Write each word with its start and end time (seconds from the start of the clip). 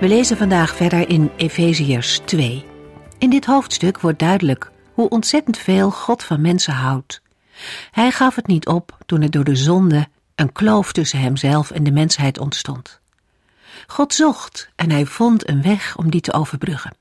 We 0.00 0.08
lezen 0.08 0.36
vandaag 0.36 0.76
verder 0.76 1.08
in 1.08 1.30
Efeziërs 1.36 2.18
2. 2.24 2.64
In 3.18 3.30
dit 3.30 3.44
hoofdstuk 3.44 4.00
wordt 4.00 4.18
duidelijk 4.18 4.70
hoe 4.92 5.08
ontzettend 5.08 5.58
veel 5.58 5.90
God 5.90 6.22
van 6.22 6.40
mensen 6.40 6.72
houdt. 6.72 7.22
Hij 7.90 8.10
gaf 8.10 8.34
het 8.34 8.46
niet 8.46 8.66
op 8.66 8.98
toen 9.06 9.22
er 9.22 9.30
door 9.30 9.44
de 9.44 9.56
zonde 9.56 10.08
een 10.34 10.52
kloof 10.52 10.92
tussen 10.92 11.20
hemzelf 11.20 11.70
en 11.70 11.82
de 11.82 11.90
mensheid 11.90 12.38
ontstond. 12.38 13.00
God 13.86 14.14
zocht 14.14 14.70
en 14.76 14.90
hij 14.90 15.06
vond 15.06 15.48
een 15.48 15.62
weg 15.62 15.96
om 15.96 16.10
die 16.10 16.20
te 16.20 16.32
overbruggen. 16.32 16.96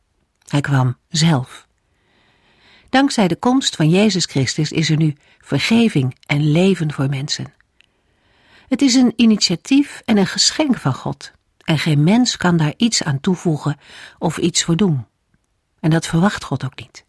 Hij 0.47 0.61
kwam 0.61 0.97
zelf. 1.09 1.67
Dankzij 2.89 3.27
de 3.27 3.35
komst 3.35 3.75
van 3.75 3.89
Jezus 3.89 4.25
Christus 4.25 4.71
is 4.71 4.89
er 4.89 4.97
nu 4.97 5.15
vergeving 5.39 6.17
en 6.25 6.51
leven 6.51 6.93
voor 6.93 7.09
mensen. 7.09 7.53
Het 8.67 8.81
is 8.81 8.93
een 8.93 9.13
initiatief 9.15 10.01
en 10.05 10.17
een 10.17 10.27
geschenk 10.27 10.77
van 10.77 10.93
God 10.93 11.35
en 11.67 11.79
geen 11.79 12.03
mens 12.03 12.37
kan 12.37 12.57
daar 12.57 12.73
iets 12.77 13.03
aan 13.03 13.19
toevoegen 13.19 13.77
of 14.19 14.37
iets 14.37 14.63
voor 14.63 14.75
doen. 14.75 15.05
En 15.79 15.89
dat 15.89 16.05
verwacht 16.05 16.43
God 16.43 16.65
ook 16.65 16.79
niet. 16.79 17.05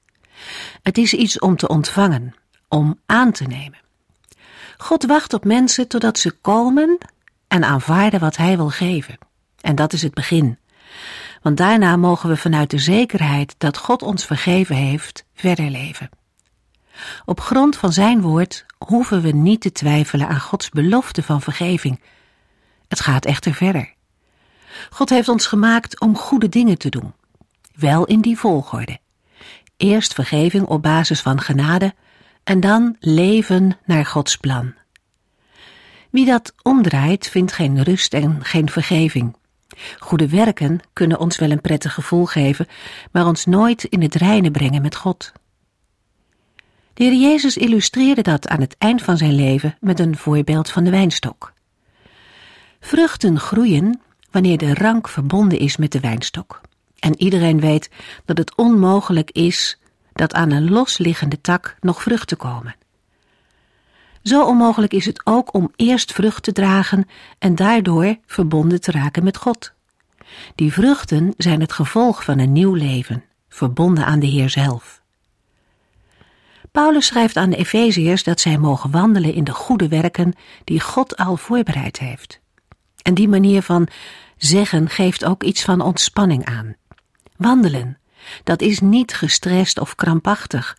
Het 0.83 0.98
is 0.98 1.14
iets 1.14 1.39
om 1.39 1.56
te 1.56 1.69
ontvangen, 1.69 2.34
om 2.69 3.01
aan 3.06 3.33
te 3.33 3.45
nemen. 3.45 3.79
God 4.77 5.05
wacht 5.05 5.33
op 5.33 5.45
mensen 5.45 5.89
totdat 5.89 6.19
ze 6.19 6.31
komen 6.31 6.98
en 7.48 7.64
aanvaarden 7.64 8.20
wat 8.20 8.36
Hij 8.36 8.56
wil 8.56 8.69
geven. 8.69 9.19
En 9.61 9.75
dat 9.75 9.92
is 9.92 10.03
het 10.03 10.14
begin. 10.14 10.59
Want 11.42 11.56
daarna 11.56 11.97
mogen 11.97 12.29
we 12.29 12.36
vanuit 12.36 12.70
de 12.70 12.79
zekerheid 12.79 13.55
dat 13.59 13.77
God 13.77 14.03
ons 14.03 14.25
vergeven 14.25 14.77
heeft, 14.77 15.25
verder 15.34 15.70
leven. 15.70 16.11
Op 17.25 17.41
grond 17.41 17.77
van 17.77 17.92
Zijn 17.92 18.20
woord 18.20 18.67
hoeven 18.79 19.23
we 19.23 19.31
niet 19.31 19.61
te 19.61 19.73
twijfelen 19.73 20.29
aan 20.29 20.41
Gods 20.41 20.69
belofte 20.69 21.23
van 21.23 21.41
vergeving. 21.41 22.01
Het 22.89 23.01
gaat 23.01 23.25
echter 23.25 23.55
verder. 23.55 23.97
God 24.90 25.10
heeft 25.10 25.28
ons 25.28 25.46
gemaakt 25.46 26.00
om 26.00 26.16
goede 26.16 26.48
dingen 26.48 26.78
te 26.78 26.88
doen. 26.88 27.12
Wel 27.74 28.04
in 28.04 28.20
die 28.20 28.38
volgorde. 28.38 28.98
Eerst 29.76 30.14
vergeving 30.14 30.66
op 30.66 30.82
basis 30.82 31.20
van 31.20 31.40
genade 31.40 31.94
en 32.44 32.60
dan 32.60 32.96
leven 33.00 33.78
naar 33.84 34.06
Gods 34.06 34.36
plan. 34.36 34.74
Wie 36.10 36.26
dat 36.26 36.54
omdraait, 36.62 37.28
vindt 37.28 37.52
geen 37.52 37.82
rust 37.82 38.14
en 38.14 38.44
geen 38.44 38.70
vergeving. 38.70 39.36
Goede 39.98 40.28
werken 40.28 40.80
kunnen 40.92 41.18
ons 41.18 41.38
wel 41.38 41.50
een 41.50 41.60
prettig 41.60 41.94
gevoel 41.94 42.24
geven, 42.24 42.66
maar 43.12 43.26
ons 43.26 43.44
nooit 43.44 43.84
in 43.84 44.02
het 44.02 44.14
reine 44.14 44.50
brengen 44.50 44.82
met 44.82 44.96
God. 44.96 45.32
De 46.94 47.04
Heer 47.04 47.14
Jezus 47.14 47.56
illustreerde 47.56 48.22
dat 48.22 48.48
aan 48.48 48.61
het 48.61 48.74
eind 48.78 49.02
van 49.02 49.17
zijn 49.17 49.34
leven 49.34 49.77
met 49.80 50.00
een 50.00 50.17
voorbeeld 50.17 50.70
van 50.70 50.84
de 50.84 50.90
wijnstok. 50.90 51.52
Vruchten 52.80 53.40
groeien 53.40 54.00
wanneer 54.30 54.58
de 54.58 54.74
rank 54.74 55.08
verbonden 55.08 55.58
is 55.58 55.77
met 55.77 55.92
de 55.92 56.00
wijnstok. 56.00 56.61
En 56.98 57.20
iedereen 57.20 57.61
weet 57.61 57.90
dat 58.24 58.39
het 58.39 58.56
onmogelijk 58.56 59.30
is 59.30 59.78
dat 60.12 60.34
aan 60.34 60.50
een 60.50 60.70
losliggende 60.70 61.40
tak 61.40 61.77
nog 61.80 62.02
vruchten 62.02 62.36
komen. 62.36 62.77
Zo 64.22 64.44
onmogelijk 64.44 64.92
is 64.92 65.06
het 65.06 65.27
ook 65.27 65.55
om 65.55 65.72
eerst 65.77 66.12
vrucht 66.12 66.42
te 66.42 66.52
dragen 66.52 67.08
en 67.38 67.55
daardoor 67.55 68.17
verbonden 68.27 68.80
te 68.80 68.90
raken 68.90 69.24
met 69.24 69.36
God. 69.36 69.72
Die 70.55 70.72
vruchten 70.72 71.34
zijn 71.36 71.61
het 71.61 71.72
gevolg 71.72 72.24
van 72.24 72.38
een 72.38 72.52
nieuw 72.52 72.74
leven, 72.74 73.24
verbonden 73.48 74.05
aan 74.05 74.20
de 74.20 74.27
Heer 74.27 74.50
zelf. 74.50 75.02
Paulus 76.72 77.06
schrijft 77.06 77.36
aan 77.36 77.50
de 77.50 77.56
Efeziërs 77.56 78.22
dat 78.22 78.40
zij 78.40 78.58
mogen 78.58 78.90
wandelen 78.90 79.34
in 79.34 79.44
de 79.44 79.52
goede 79.52 79.88
werken 79.88 80.33
die 80.64 80.80
God 80.80 81.17
al 81.17 81.36
voorbereid 81.36 81.98
heeft. 81.98 82.40
En 83.03 83.14
die 83.14 83.29
manier 83.29 83.63
van 83.63 83.89
zeggen 84.36 84.89
geeft 84.89 85.25
ook 85.25 85.42
iets 85.42 85.64
van 85.64 85.81
ontspanning 85.81 86.45
aan. 86.45 86.77
Wandelen, 87.36 87.98
dat 88.45 88.63
is 88.63 88.81
niet 88.81 89.14
gestrest 89.14 89.79
of 89.79 89.95
krampachtig. 89.95 90.79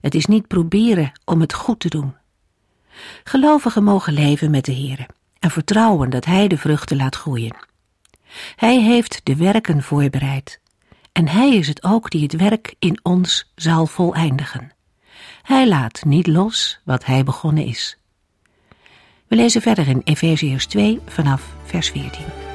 Het 0.00 0.14
is 0.14 0.26
niet 0.26 0.46
proberen 0.46 1.12
om 1.24 1.40
het 1.40 1.52
goed 1.52 1.80
te 1.80 1.88
doen. 1.88 2.14
Gelovigen 3.24 3.84
mogen 3.84 4.12
leven 4.12 4.50
met 4.50 4.64
de 4.64 4.72
Heer 4.72 5.06
en 5.38 5.50
vertrouwen 5.50 6.10
dat 6.10 6.24
Hij 6.24 6.48
de 6.48 6.58
vruchten 6.58 6.96
laat 6.96 7.16
groeien. 7.16 7.56
Hij 8.56 8.80
heeft 8.80 9.20
de 9.24 9.36
werken 9.36 9.82
voorbereid 9.82 10.60
en 11.12 11.28
Hij 11.28 11.54
is 11.54 11.68
het 11.68 11.84
ook 11.84 12.10
die 12.10 12.22
het 12.22 12.36
werk 12.36 12.74
in 12.78 13.00
ons 13.02 13.52
zal 13.54 13.86
voleindigen. 13.86 14.72
Hij 15.42 15.68
laat 15.68 16.04
niet 16.04 16.26
los 16.26 16.80
wat 16.84 17.04
Hij 17.04 17.24
begonnen 17.24 17.64
is. 17.64 17.99
We 19.30 19.36
lezen 19.36 19.62
verder 19.62 19.88
in 19.88 20.00
Efeziërs 20.04 20.66
2 20.66 21.00
vanaf 21.06 21.42
vers 21.64 21.90
14. 21.90 22.49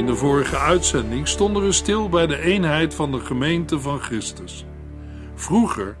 In 0.00 0.06
de 0.06 0.16
vorige 0.16 0.58
uitzending 0.58 1.28
stonden 1.28 1.62
we 1.62 1.72
stil 1.72 2.08
bij 2.08 2.26
de 2.26 2.38
eenheid 2.38 2.94
van 2.94 3.12
de 3.12 3.20
gemeente 3.20 3.80
van 3.80 4.00
Christus. 4.00 4.64
Vroeger 5.34 5.98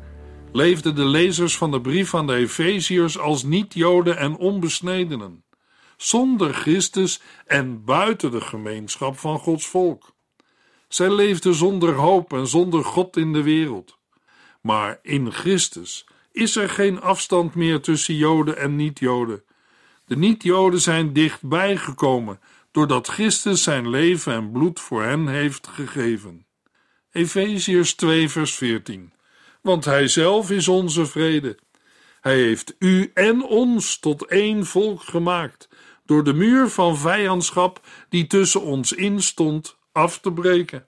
leefden 0.52 0.94
de 0.94 1.04
lezers 1.04 1.56
van 1.56 1.70
de 1.70 1.80
brief 1.80 2.14
aan 2.14 2.26
de 2.26 2.34
Efeziërs 2.34 3.18
als 3.18 3.42
niet-Joden 3.42 4.16
en 4.16 4.36
onbesnedenen, 4.36 5.44
zonder 5.96 6.54
Christus 6.54 7.20
en 7.46 7.84
buiten 7.84 8.30
de 8.30 8.40
gemeenschap 8.40 9.18
van 9.18 9.38
Gods 9.38 9.66
volk. 9.66 10.12
Zij 10.88 11.10
leefden 11.10 11.54
zonder 11.54 11.94
hoop 11.94 12.32
en 12.32 12.46
zonder 12.46 12.84
God 12.84 13.16
in 13.16 13.32
de 13.32 13.42
wereld. 13.42 13.98
Maar 14.60 14.98
in 15.02 15.32
Christus 15.32 16.06
is 16.32 16.56
er 16.56 16.68
geen 16.68 17.00
afstand 17.00 17.54
meer 17.54 17.80
tussen 17.80 18.14
Joden 18.14 18.56
en 18.56 18.76
niet-Joden. 18.76 19.42
De 20.06 20.16
niet-Joden 20.16 20.80
zijn 20.80 21.12
dichtbij 21.12 21.76
gekomen 21.76 22.40
doordat 22.70 23.08
Christus 23.08 23.62
zijn 23.62 23.90
leven 23.90 24.32
en 24.32 24.50
bloed 24.50 24.80
voor 24.80 25.02
hen 25.02 25.28
heeft 25.28 25.66
gegeven. 25.66 26.46
Efeziërs 27.12 27.94
2 27.94 28.28
vers 28.28 28.54
14 28.54 29.12
Want 29.62 29.84
hij 29.84 30.08
zelf 30.08 30.50
is 30.50 30.68
onze 30.68 31.06
vrede. 31.06 31.58
Hij 32.20 32.36
heeft 32.36 32.74
u 32.78 33.10
en 33.14 33.44
ons 33.44 33.98
tot 33.98 34.26
één 34.26 34.66
volk 34.66 35.02
gemaakt, 35.02 35.68
door 36.04 36.24
de 36.24 36.32
muur 36.32 36.68
van 36.68 36.98
vijandschap 36.98 37.86
die 38.08 38.26
tussen 38.26 38.62
ons 38.62 38.92
in 38.92 39.22
stond 39.22 39.78
af 39.92 40.18
te 40.18 40.32
breken. 40.32 40.86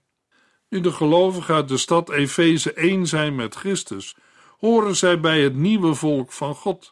Nu 0.69 0.81
de 0.81 0.93
gelovigen 0.93 1.55
uit 1.55 1.69
de 1.69 1.77
stad 1.77 2.11
Efeze 2.11 2.73
één 2.73 3.07
zijn 3.07 3.35
met 3.35 3.55
Christus, 3.55 4.17
horen 4.59 4.97
zij 4.97 5.21
bij 5.21 5.43
het 5.43 5.55
nieuwe 5.55 5.95
volk 5.95 6.33
van 6.33 6.55
God. 6.55 6.91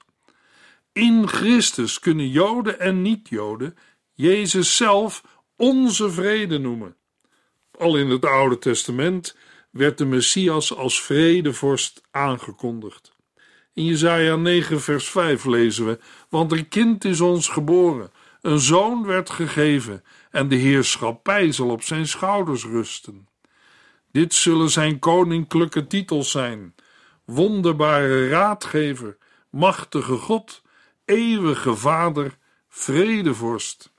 In 0.93 1.29
Christus 1.29 1.99
kunnen 1.99 2.29
Joden 2.29 2.81
en 2.81 3.03
niet-Joden 3.03 3.77
Jezus 4.21 4.77
zelf 4.77 5.25
onze 5.57 6.11
vrede 6.11 6.59
noemen. 6.59 6.97
Al 7.79 7.97
in 7.97 8.11
het 8.11 8.25
Oude 8.25 8.59
Testament 8.59 9.37
werd 9.71 9.99
de 9.99 10.05
Messias 10.05 10.77
als 10.77 11.03
vredevorst 11.03 12.03
aangekondigd. 12.11 13.13
In 13.75 13.85
Jesaja 13.85 14.37
9 14.37 14.81
vers 14.81 15.09
5 15.09 15.45
lezen 15.45 15.87
we, 15.87 15.99
want 16.29 16.53
een 16.53 16.69
kind 16.69 17.05
is 17.05 17.21
ons 17.21 17.49
geboren, 17.49 18.11
een 18.41 18.59
zoon 18.59 19.07
werd 19.07 19.31
gegeven 19.31 20.05
en 20.31 20.49
de 20.49 20.57
heerschappij 20.57 21.53
zal 21.53 21.71
op 21.71 21.83
zijn 21.83 22.07
schouders 22.07 22.65
rusten. 22.65 23.29
Dit 24.13 24.35
zullen 24.35 24.71
zijn 24.71 24.99
koninklijke 24.99 25.87
titels 25.87 26.31
zijn, 26.31 26.75
wonderbare 27.25 28.29
raadgever, 28.29 29.17
machtige 29.51 30.17
God, 30.17 30.63
eeuwige 31.05 31.77
Vader, 31.77 32.39
vredevorst. 32.69 33.90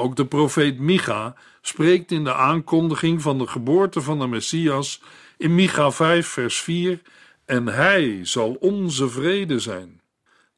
Ook 0.00 0.16
de 0.16 0.26
profeet 0.26 0.78
Micha 0.78 1.34
spreekt 1.60 2.10
in 2.10 2.24
de 2.24 2.34
aankondiging 2.34 3.22
van 3.22 3.38
de 3.38 3.46
geboorte 3.46 4.00
van 4.00 4.18
de 4.18 4.26
Messias 4.26 5.02
in 5.36 5.54
Micha 5.54 5.90
5 5.90 6.26
vers 6.26 6.60
4 6.60 7.02
en 7.44 7.66
hij 7.66 8.20
zal 8.22 8.56
onze 8.60 9.08
vrede 9.08 9.58
zijn. 9.58 10.00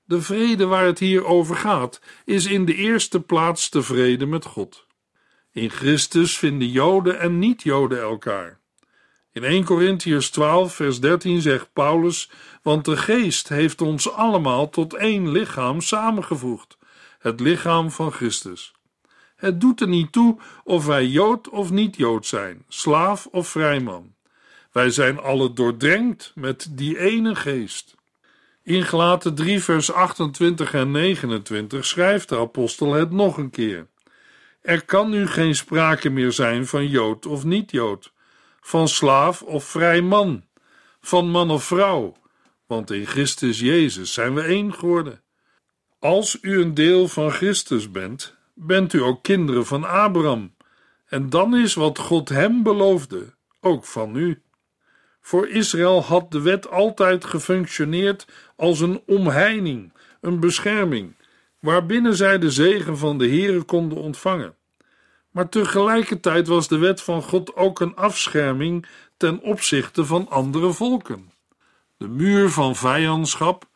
De 0.04 0.22
vrede 0.22 0.66
waar 0.66 0.84
het 0.84 0.98
hier 0.98 1.24
over 1.24 1.56
gaat, 1.56 2.00
is 2.24 2.46
in 2.46 2.64
de 2.64 2.74
eerste 2.74 3.20
plaats 3.20 3.70
de 3.70 3.82
vrede 3.82 4.26
met 4.26 4.44
God. 4.44 4.86
In 5.52 5.70
Christus 5.70 6.38
vinden 6.38 6.68
Joden 6.68 7.18
en 7.18 7.38
niet-Joden 7.38 8.00
elkaar. 8.00 8.60
In 9.32 9.44
1 9.44 9.64
Corinthians 9.64 10.30
12, 10.30 10.74
vers 10.74 11.00
13 11.00 11.40
zegt 11.40 11.72
Paulus: 11.72 12.30
Want 12.62 12.84
de 12.84 12.96
Geest 12.96 13.48
heeft 13.48 13.80
ons 13.80 14.12
allemaal 14.12 14.70
tot 14.70 14.94
één 14.94 15.30
lichaam 15.30 15.80
samengevoegd, 15.80 16.78
het 17.18 17.40
lichaam 17.40 17.90
van 17.90 18.12
Christus. 18.12 18.72
Het 19.42 19.60
doet 19.60 19.80
er 19.80 19.88
niet 19.88 20.12
toe 20.12 20.38
of 20.64 20.86
wij 20.86 21.06
Jood 21.06 21.48
of 21.48 21.70
niet-Jood 21.70 22.26
zijn, 22.26 22.64
slaaf 22.68 23.26
of 23.26 23.48
vrijman. 23.48 24.14
Wij 24.72 24.90
zijn 24.90 25.18
alle 25.18 25.52
doordrenkt 25.52 26.32
met 26.34 26.68
die 26.70 26.98
ene 26.98 27.34
Geest. 27.34 27.94
In 28.62 28.82
Gelaten 28.82 29.34
3, 29.34 29.62
vers 29.62 29.92
28 29.92 30.74
en 30.74 30.90
29 30.90 31.84
schrijft 31.86 32.28
de 32.28 32.38
apostel 32.38 32.92
het 32.92 33.10
nog 33.10 33.36
een 33.36 33.50
keer. 33.50 33.86
Er 34.60 34.84
kan 34.84 35.10
nu 35.10 35.26
geen 35.26 35.54
sprake 35.54 36.10
meer 36.10 36.32
zijn 36.32 36.66
van 36.66 36.86
Jood 36.86 37.26
of 37.26 37.44
niet-Jood, 37.44 38.12
van 38.60 38.88
slaaf 38.88 39.42
of 39.42 39.64
vrij 39.64 40.00
man, 40.02 40.44
van 41.00 41.30
man 41.30 41.50
of 41.50 41.64
vrouw, 41.64 42.16
want 42.66 42.90
in 42.90 43.06
Christus 43.06 43.60
Jezus 43.60 44.12
zijn 44.12 44.34
we 44.34 44.42
één 44.42 44.74
geworden. 44.74 45.22
Als 45.98 46.38
u 46.40 46.60
een 46.60 46.74
deel 46.74 47.08
van 47.08 47.30
Christus 47.30 47.90
bent, 47.90 48.40
bent 48.66 48.92
u 48.92 49.02
ook 49.02 49.22
kinderen 49.22 49.66
van 49.66 49.84
Abraham, 49.84 50.54
en 51.06 51.30
dan 51.30 51.56
is 51.56 51.74
wat 51.74 51.98
God 51.98 52.28
hem 52.28 52.62
beloofde 52.62 53.34
ook 53.60 53.84
van 53.84 54.16
u. 54.16 54.42
Voor 55.20 55.48
Israël 55.48 56.02
had 56.02 56.30
de 56.30 56.40
wet 56.40 56.70
altijd 56.70 57.24
gefunctioneerd 57.24 58.26
als 58.56 58.80
een 58.80 59.02
omheining, 59.06 59.92
een 60.20 60.40
bescherming, 60.40 61.16
waarbinnen 61.58 62.16
zij 62.16 62.38
de 62.38 62.50
zegen 62.50 62.98
van 62.98 63.18
de 63.18 63.28
Heere 63.28 63.62
konden 63.62 63.98
ontvangen. 63.98 64.54
Maar 65.30 65.48
tegelijkertijd 65.48 66.46
was 66.46 66.68
de 66.68 66.78
wet 66.78 67.02
van 67.02 67.22
God 67.22 67.56
ook 67.56 67.80
een 67.80 67.96
afscherming 67.96 68.86
ten 69.16 69.40
opzichte 69.40 70.04
van 70.04 70.28
andere 70.28 70.72
volken. 70.72 71.32
De 71.96 72.08
muur 72.08 72.50
van 72.50 72.76
vijandschap, 72.76 73.68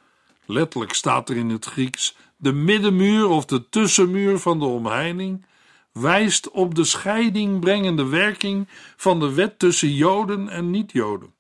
letterlijk 0.47 0.93
staat 0.93 1.29
er 1.29 1.37
in 1.37 1.49
het 1.49 1.65
Grieks 1.65 2.17
de 2.37 2.53
middenmuur 2.53 3.29
of 3.29 3.45
de 3.45 3.69
tussenmuur 3.69 4.39
van 4.39 4.59
de 4.59 4.65
omheining, 4.65 5.47
wijst 5.93 6.51
op 6.51 6.75
de 6.75 6.85
scheiding 6.85 7.61
brengende 7.61 8.07
werking 8.07 8.69
van 8.97 9.21
de 9.21 9.33
wet 9.35 9.59
tussen 9.59 9.93
Joden 9.95 10.49
en 10.49 10.71
niet-Joden. 10.71 11.35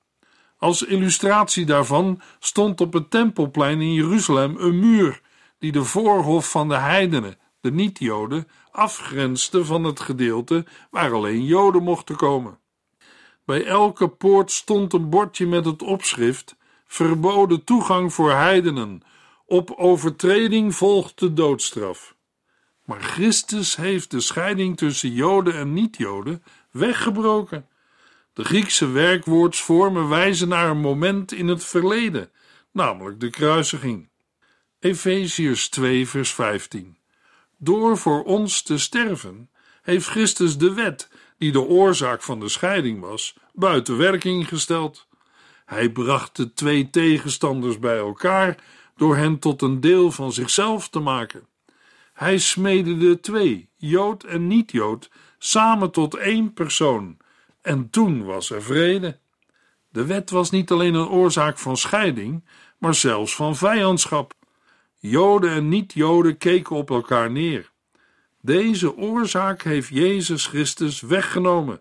Als 0.58 0.82
illustratie 0.82 1.66
daarvan 1.66 2.20
stond 2.38 2.80
op 2.80 2.92
het 2.92 3.10
tempelplein 3.10 3.80
in 3.80 3.92
Jeruzalem 3.92 4.56
een 4.58 4.78
muur 4.78 5.20
die 5.58 5.72
de 5.72 5.84
voorhof 5.84 6.50
van 6.50 6.68
de 6.68 6.76
heidenen, 6.76 7.38
de 7.60 7.72
niet-Joden, 7.72 8.48
afgrensde 8.70 9.64
van 9.64 9.84
het 9.84 10.00
gedeelte 10.00 10.66
waar 10.90 11.12
alleen 11.12 11.44
Joden 11.44 11.82
mochten 11.82 12.16
komen. 12.16 12.58
Bij 13.44 13.64
elke 13.64 14.08
poort 14.08 14.50
stond 14.50 14.92
een 14.92 15.08
bordje 15.08 15.46
met 15.46 15.64
het 15.64 15.82
opschrift: 15.82 16.56
verboden 16.86 17.64
toegang 17.64 18.12
voor 18.12 18.32
heidenen. 18.32 19.02
Op 19.48 19.70
overtreding 19.70 20.74
volgt 20.74 21.18
de 21.18 21.32
doodstraf. 21.32 22.14
Maar 22.84 23.00
Christus 23.00 23.76
heeft 23.76 24.10
de 24.10 24.20
scheiding 24.20 24.76
tussen 24.76 25.12
Joden 25.12 25.54
en 25.54 25.72
niet-Joden 25.72 26.42
weggebroken. 26.70 27.68
De 28.32 28.44
Griekse 28.44 28.88
werkwoordsvormen 28.88 30.08
wijzen 30.08 30.48
naar 30.48 30.70
een 30.70 30.80
moment 30.80 31.32
in 31.32 31.48
het 31.48 31.64
verleden, 31.64 32.30
namelijk 32.72 33.20
de 33.20 33.30
kruisiging. 33.30 34.08
Efeziërs 34.80 35.68
2, 35.68 36.08
vers 36.08 36.30
15. 36.30 36.96
Door 37.56 37.98
voor 37.98 38.24
ons 38.24 38.62
te 38.62 38.78
sterven, 38.78 39.50
heeft 39.82 40.06
Christus 40.06 40.58
de 40.58 40.74
wet, 40.74 41.08
die 41.38 41.52
de 41.52 41.62
oorzaak 41.62 42.22
van 42.22 42.40
de 42.40 42.48
scheiding 42.48 43.00
was, 43.00 43.36
buiten 43.52 43.96
werking 43.96 44.48
gesteld. 44.48 45.06
Hij 45.64 45.90
bracht 45.90 46.36
de 46.36 46.52
twee 46.52 46.90
tegenstanders 46.90 47.78
bij 47.78 47.98
elkaar 47.98 48.56
door 48.96 49.16
hen 49.16 49.38
tot 49.38 49.62
een 49.62 49.80
deel 49.80 50.10
van 50.10 50.32
zichzelf 50.32 50.88
te 50.88 50.98
maken. 50.98 51.46
Hij 52.12 52.38
smeedde 52.38 52.96
de 52.96 53.20
twee, 53.20 53.68
Jood 53.76 54.24
en 54.24 54.46
niet-Jood, 54.46 55.10
samen 55.38 55.90
tot 55.90 56.14
één 56.14 56.52
persoon, 56.52 57.16
en 57.62 57.90
toen 57.90 58.24
was 58.24 58.50
er 58.50 58.62
vrede. 58.62 59.18
De 59.88 60.04
wet 60.04 60.30
was 60.30 60.50
niet 60.50 60.70
alleen 60.70 60.94
een 60.94 61.08
oorzaak 61.08 61.58
van 61.58 61.76
scheiding, 61.76 62.44
maar 62.78 62.94
zelfs 62.94 63.34
van 63.34 63.56
vijandschap. 63.56 64.34
Joden 64.98 65.50
en 65.50 65.68
niet-Joden 65.68 66.38
keken 66.38 66.76
op 66.76 66.90
elkaar 66.90 67.30
neer. 67.30 67.70
Deze 68.40 68.96
oorzaak 68.96 69.62
heeft 69.62 69.88
Jezus 69.88 70.46
Christus 70.46 71.00
weggenomen. 71.00 71.80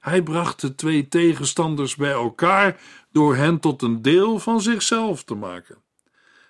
Hij 0.00 0.22
bracht 0.22 0.60
de 0.60 0.74
twee 0.74 1.08
tegenstanders 1.08 1.96
bij 1.96 2.12
elkaar 2.12 2.80
door 3.12 3.36
hen 3.36 3.60
tot 3.60 3.82
een 3.82 4.02
deel 4.02 4.38
van 4.38 4.60
zichzelf 4.60 5.24
te 5.24 5.34
maken. 5.34 5.83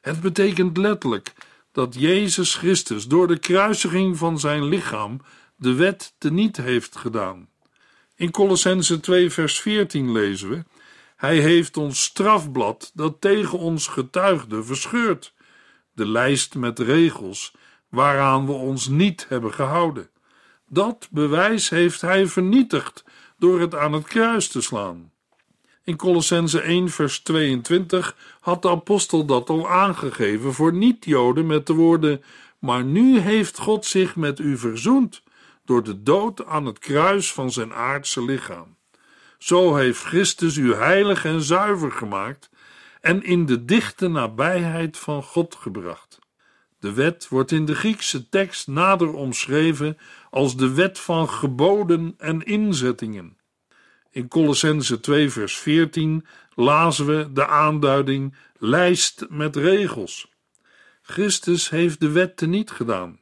Het 0.05 0.21
betekent 0.21 0.77
letterlijk 0.77 1.33
dat 1.73 1.95
Jezus 1.95 2.55
Christus 2.55 3.07
door 3.07 3.27
de 3.27 3.39
kruisiging 3.39 4.17
van 4.17 4.39
zijn 4.39 4.65
lichaam 4.65 5.21
de 5.57 5.75
wet 5.75 6.15
teniet 6.19 6.57
heeft 6.57 6.97
gedaan. 6.97 7.49
In 8.15 8.31
Colossense 8.31 9.01
2 9.01 9.31
vers 9.31 9.61
14 9.61 10.13
lezen 10.13 10.49
we: 10.49 10.65
Hij 11.17 11.39
heeft 11.39 11.77
ons 11.77 12.03
strafblad 12.03 12.91
dat 12.95 13.21
tegen 13.21 13.59
ons 13.59 13.87
getuigde 13.87 14.63
verscheurd 14.63 15.35
de 15.93 16.07
lijst 16.07 16.55
met 16.55 16.79
regels 16.79 17.55
waaraan 17.89 18.47
we 18.47 18.53
ons 18.53 18.89
niet 18.89 19.27
hebben 19.29 19.55
gehouden. 19.55 20.11
Dat 20.69 21.09
bewijs 21.11 21.69
heeft 21.69 22.01
hij 22.01 22.27
vernietigd 22.27 23.05
door 23.39 23.61
het 23.61 23.75
aan 23.75 23.93
het 23.93 24.05
kruis 24.05 24.49
te 24.49 24.61
slaan. 24.61 25.13
In 25.85 25.97
Colossense 25.97 26.61
1 26.61 26.89
vers 26.89 27.19
22 27.19 28.17
had 28.41 28.63
de 28.63 28.69
apostel 28.69 29.25
dat 29.25 29.49
al 29.49 29.69
aangegeven 29.69 30.55
voor 30.55 30.73
niet-Joden 30.73 31.47
met 31.47 31.67
de 31.67 31.73
woorden: 31.73 32.23
Maar 32.59 32.85
nu 32.85 33.19
heeft 33.19 33.59
God 33.59 33.85
zich 33.85 34.17
met 34.17 34.39
u 34.39 34.57
verzoend 34.59 35.23
door 35.65 35.83
de 35.83 36.03
dood 36.03 36.47
aan 36.47 36.67
het 36.67 36.79
kruis 36.79 37.33
van 37.33 37.53
zijn 37.53 37.75
aardse 37.75 38.25
lichaam. 38.25 38.77
Zo 39.39 39.75
heeft 39.75 40.03
Christus 40.03 40.57
u 40.57 40.75
heilig 40.75 41.25
en 41.25 41.41
zuiver 41.41 41.93
gemaakt 41.93 42.51
en 43.01 43.23
in 43.23 43.47
de 43.47 43.65
dichte 43.65 44.09
nabijheid 44.09 44.99
van 44.99 45.23
God 45.23 45.55
gebracht. 45.55 46.19
De 46.79 46.93
wet 46.93 47.29
wordt 47.29 47.51
in 47.51 47.65
de 47.65 47.75
Griekse 47.75 48.29
tekst 48.29 48.67
nader 48.67 49.15
omschreven 49.15 49.99
als 50.31 50.57
de 50.57 50.75
wet 50.75 50.99
van 50.99 51.29
geboden 51.29 52.15
en 52.19 52.43
inzettingen. 52.43 53.37
In 54.15 54.29
Colossense 54.29 55.01
2 55.01 55.31
vers 55.31 55.59
14 55.59 56.27
lazen 56.55 57.07
we 57.07 57.33
de 57.33 57.47
aanduiding 57.47 58.35
lijst 58.59 59.27
met 59.29 59.57
regels. 59.57 60.33
Christus 61.03 61.71
heeft 61.71 62.01
de 62.01 62.11
wet 62.11 62.37
teniet 62.37 62.71
gedaan, 62.71 63.21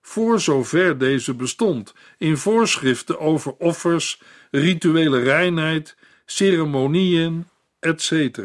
voor 0.00 0.40
zover 0.40 0.98
deze 0.98 1.34
bestond, 1.34 1.94
in 2.18 2.36
voorschriften 2.36 3.20
over 3.20 3.54
offers, 3.58 4.22
rituele 4.50 5.18
reinheid, 5.18 5.96
ceremonieën, 6.26 7.46
etc. 7.78 8.38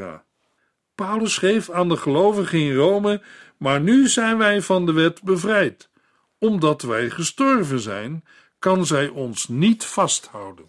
Paulus 0.96 1.34
schreef 1.34 1.70
aan 1.70 1.90
de 1.90 1.98
gelovigen 1.98 2.60
in 2.60 2.76
Rome: 2.76 3.22
Maar 3.58 3.82
nu 3.82 4.08
zijn 4.08 4.38
wij 4.38 4.62
van 4.62 4.86
de 4.86 4.92
wet 4.92 5.24
bevrijd. 5.24 5.90
Omdat 6.38 6.82
wij 6.82 7.10
gestorven 7.10 7.80
zijn, 7.80 8.24
kan 8.60 8.86
zij 8.86 9.08
ons 9.08 9.48
niet 9.48 9.86
vasthouden. 9.86 10.66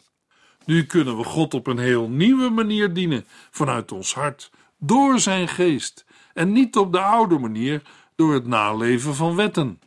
Nu 0.65 0.85
kunnen 0.87 1.17
we 1.17 1.25
God 1.25 1.55
op 1.55 1.67
een 1.67 1.79
heel 1.79 2.09
nieuwe 2.09 2.51
manier 2.51 2.93
dienen, 2.93 3.27
vanuit 3.51 3.93
ons 3.93 4.15
hart, 4.15 4.51
door 4.79 5.21
zijn 5.21 5.49
geest, 5.49 6.05
en 6.35 6.53
niet 6.53 6.77
op 6.77 6.93
de 6.93 7.01
oude 7.01 7.39
manier, 7.39 7.83
door 8.17 8.35
het 8.35 8.47
naleven 8.47 9.15
van 9.15 9.37
wetten. 9.37 9.81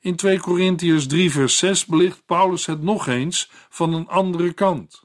In 0.00 0.16
2 0.16 0.40
Corinthiërs 0.40 1.06
3 1.06 1.30
vers 1.30 1.58
6 1.58 1.86
belicht 1.86 2.22
Paulus 2.26 2.66
het 2.66 2.82
nog 2.82 3.06
eens 3.06 3.50
van 3.68 3.94
een 3.94 4.08
andere 4.08 4.52
kant. 4.52 5.04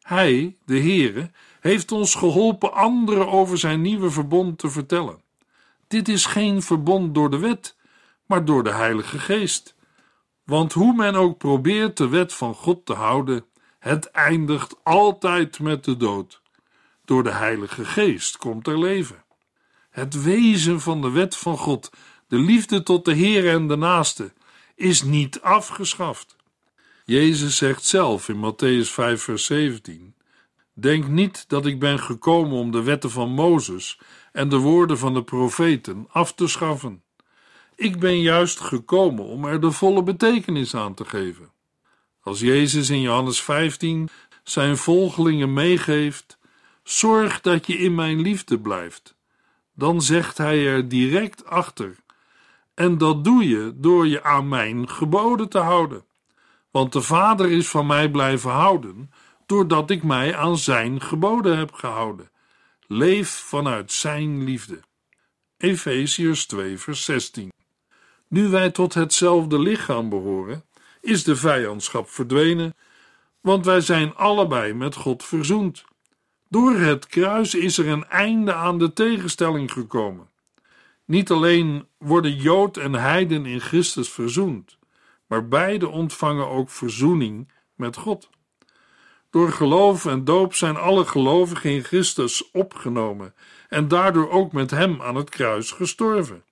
Hij, 0.00 0.56
de 0.64 0.78
Heere, 0.78 1.30
heeft 1.60 1.92
ons 1.92 2.14
geholpen 2.14 2.72
anderen 2.72 3.28
over 3.28 3.58
zijn 3.58 3.80
nieuwe 3.80 4.10
verbond 4.10 4.58
te 4.58 4.70
vertellen. 4.70 5.22
Dit 5.88 6.08
is 6.08 6.26
geen 6.26 6.62
verbond 6.62 7.14
door 7.14 7.30
de 7.30 7.38
wet, 7.38 7.76
maar 8.26 8.44
door 8.44 8.64
de 8.64 8.72
Heilige 8.72 9.18
Geest. 9.18 9.74
Want 10.44 10.72
hoe 10.72 10.94
men 10.94 11.14
ook 11.14 11.38
probeert 11.38 11.96
de 11.96 12.08
wet 12.08 12.34
van 12.34 12.54
God 12.54 12.86
te 12.86 12.92
houden, 12.92 13.44
het 13.84 14.10
eindigt 14.10 14.74
altijd 14.82 15.60
met 15.60 15.84
de 15.84 15.96
dood. 15.96 16.40
Door 17.04 17.22
de 17.22 17.30
Heilige 17.30 17.84
Geest 17.84 18.36
komt 18.36 18.66
er 18.66 18.78
leven. 18.78 19.24
Het 19.90 20.22
wezen 20.22 20.80
van 20.80 21.00
de 21.00 21.10
wet 21.10 21.36
van 21.36 21.56
God, 21.56 21.90
de 22.28 22.38
liefde 22.38 22.82
tot 22.82 23.04
de 23.04 23.12
Heer 23.14 23.48
en 23.48 23.68
de 23.68 23.76
naaste, 23.76 24.32
is 24.74 25.02
niet 25.02 25.40
afgeschaft. 25.40 26.36
Jezus 27.04 27.56
zegt 27.56 27.84
zelf 27.84 28.28
in 28.28 28.36
Matthäus 28.36 28.90
5, 28.90 29.22
vers 29.22 29.44
17: 29.44 30.14
Denk 30.72 31.08
niet 31.08 31.44
dat 31.48 31.66
ik 31.66 31.78
ben 31.78 31.98
gekomen 31.98 32.58
om 32.58 32.70
de 32.70 32.82
wetten 32.82 33.10
van 33.10 33.30
Mozes 33.30 34.00
en 34.32 34.48
de 34.48 34.58
woorden 34.58 34.98
van 34.98 35.14
de 35.14 35.22
profeten 35.22 36.06
af 36.10 36.34
te 36.34 36.48
schaffen. 36.48 37.02
Ik 37.76 37.98
ben 37.98 38.20
juist 38.20 38.60
gekomen 38.60 39.24
om 39.24 39.44
er 39.44 39.60
de 39.60 39.70
volle 39.70 40.02
betekenis 40.02 40.74
aan 40.74 40.94
te 40.94 41.04
geven. 41.04 41.53
Als 42.24 42.40
Jezus 42.40 42.90
in 42.90 43.00
Johannes 43.00 43.42
15 43.42 44.08
zijn 44.42 44.76
volgelingen 44.76 45.52
meegeeft: 45.52 46.38
Zorg 46.82 47.40
dat 47.40 47.66
je 47.66 47.78
in 47.78 47.94
mijn 47.94 48.20
liefde 48.20 48.58
blijft, 48.58 49.14
dan 49.74 50.02
zegt 50.02 50.38
hij 50.38 50.66
er 50.66 50.88
direct 50.88 51.46
achter: 51.46 51.96
En 52.74 52.98
dat 52.98 53.24
doe 53.24 53.48
je 53.48 53.72
door 53.74 54.06
je 54.06 54.22
aan 54.22 54.48
mijn 54.48 54.88
geboden 54.88 55.48
te 55.48 55.58
houden. 55.58 56.04
Want 56.70 56.92
de 56.92 57.02
Vader 57.02 57.50
is 57.50 57.68
van 57.68 57.86
mij 57.86 58.10
blijven 58.10 58.50
houden, 58.50 59.10
doordat 59.46 59.90
ik 59.90 60.02
mij 60.02 60.36
aan 60.36 60.58
zijn 60.58 61.00
geboden 61.00 61.58
heb 61.58 61.72
gehouden. 61.72 62.30
Leef 62.86 63.28
vanuit 63.30 63.92
zijn 63.92 64.44
liefde. 64.44 64.80
Efeziërs 65.56 66.46
2, 66.46 66.78
vers 66.78 67.04
16. 67.04 67.52
Nu 68.28 68.48
wij 68.48 68.70
tot 68.70 68.94
hetzelfde 68.94 69.58
lichaam 69.58 70.08
behoren, 70.08 70.64
is 71.04 71.24
de 71.24 71.36
vijandschap 71.36 72.08
verdwenen, 72.10 72.76
want 73.40 73.64
wij 73.64 73.80
zijn 73.80 74.14
allebei 74.14 74.72
met 74.72 74.94
God 74.94 75.24
verzoend. 75.24 75.84
Door 76.48 76.74
het 76.74 77.06
kruis 77.06 77.54
is 77.54 77.78
er 77.78 77.88
een 77.88 78.08
einde 78.08 78.54
aan 78.54 78.78
de 78.78 78.92
tegenstelling 78.92 79.72
gekomen. 79.72 80.28
Niet 81.04 81.30
alleen 81.30 81.86
worden 81.98 82.36
Jood 82.36 82.76
en 82.76 82.92
Heiden 82.92 83.46
in 83.46 83.60
Christus 83.60 84.08
verzoend, 84.08 84.78
maar 85.26 85.48
beide 85.48 85.88
ontvangen 85.88 86.48
ook 86.48 86.70
verzoening 86.70 87.52
met 87.74 87.96
God. 87.96 88.28
Door 89.30 89.52
geloof 89.52 90.06
en 90.06 90.24
doop 90.24 90.54
zijn 90.54 90.76
alle 90.76 91.04
gelovigen 91.04 91.70
in 91.70 91.84
Christus 91.84 92.50
opgenomen 92.50 93.34
en 93.68 93.88
daardoor 93.88 94.30
ook 94.30 94.52
met 94.52 94.70
Hem 94.70 95.02
aan 95.02 95.14
het 95.14 95.30
kruis 95.30 95.70
gestorven. 95.70 96.44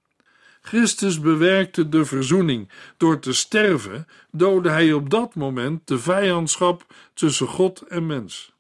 Christus 0.63 1.21
bewerkte 1.21 1.89
de 1.89 2.05
verzoening. 2.05 2.69
Door 2.97 3.19
te 3.19 3.33
sterven 3.33 4.07
doodde 4.31 4.71
hij 4.71 4.93
op 4.93 5.11
dat 5.11 5.35
moment 5.35 5.87
de 5.87 5.99
vijandschap 5.99 6.87
tussen 7.15 7.47
God 7.47 7.81
en 7.81 8.07
mens. 8.07 8.53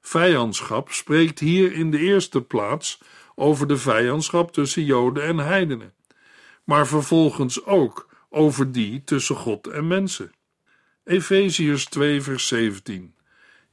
Vijandschap 0.00 0.92
spreekt 0.92 1.38
hier 1.38 1.72
in 1.72 1.90
de 1.90 1.98
eerste 1.98 2.42
plaats 2.42 3.00
over 3.34 3.66
de 3.66 3.76
vijandschap 3.76 4.52
tussen 4.52 4.84
Joden 4.84 5.24
en 5.24 5.38
heidenen, 5.38 5.94
maar 6.64 6.86
vervolgens 6.86 7.64
ook 7.64 8.08
over 8.30 8.72
die 8.72 9.04
tussen 9.04 9.36
God 9.36 9.66
en 9.66 9.86
mensen. 9.86 10.32
Efeziërs 11.04 11.84
2, 11.84 12.22
vers 12.22 12.46
17. 12.46 13.14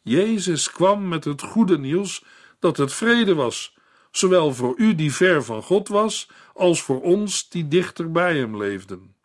Jezus 0.01 0.71
kwam 0.71 1.07
met 1.07 1.23
het 1.23 1.41
goede 1.41 1.77
nieuws 1.77 2.23
dat 2.59 2.77
het 2.77 2.93
vrede 2.93 3.33
was, 3.33 3.77
zowel 4.11 4.53
voor 4.53 4.73
u 4.77 4.95
die 4.95 5.13
ver 5.13 5.43
van 5.43 5.63
God 5.63 5.87
was, 5.87 6.29
als 6.53 6.81
voor 6.81 7.01
ons 7.01 7.49
die 7.49 7.67
dichter 7.67 8.11
bij 8.11 8.37
hem 8.37 8.57
leefden. 8.57 9.15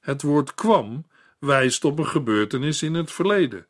Het 0.00 0.22
woord 0.22 0.54
kwam 0.54 1.06
wijst 1.38 1.84
op 1.84 1.98
een 1.98 2.06
gebeurtenis 2.06 2.82
in 2.82 2.94
het 2.94 3.12
verleden, 3.12 3.66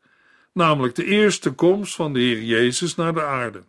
namelijk 0.53 0.95
de 0.95 1.05
eerste 1.05 1.51
komst 1.51 1.95
van 1.95 2.13
de 2.13 2.19
Heer 2.19 2.43
Jezus 2.43 2.95
naar 2.95 3.13
de 3.13 3.23
aarde. 3.23 3.63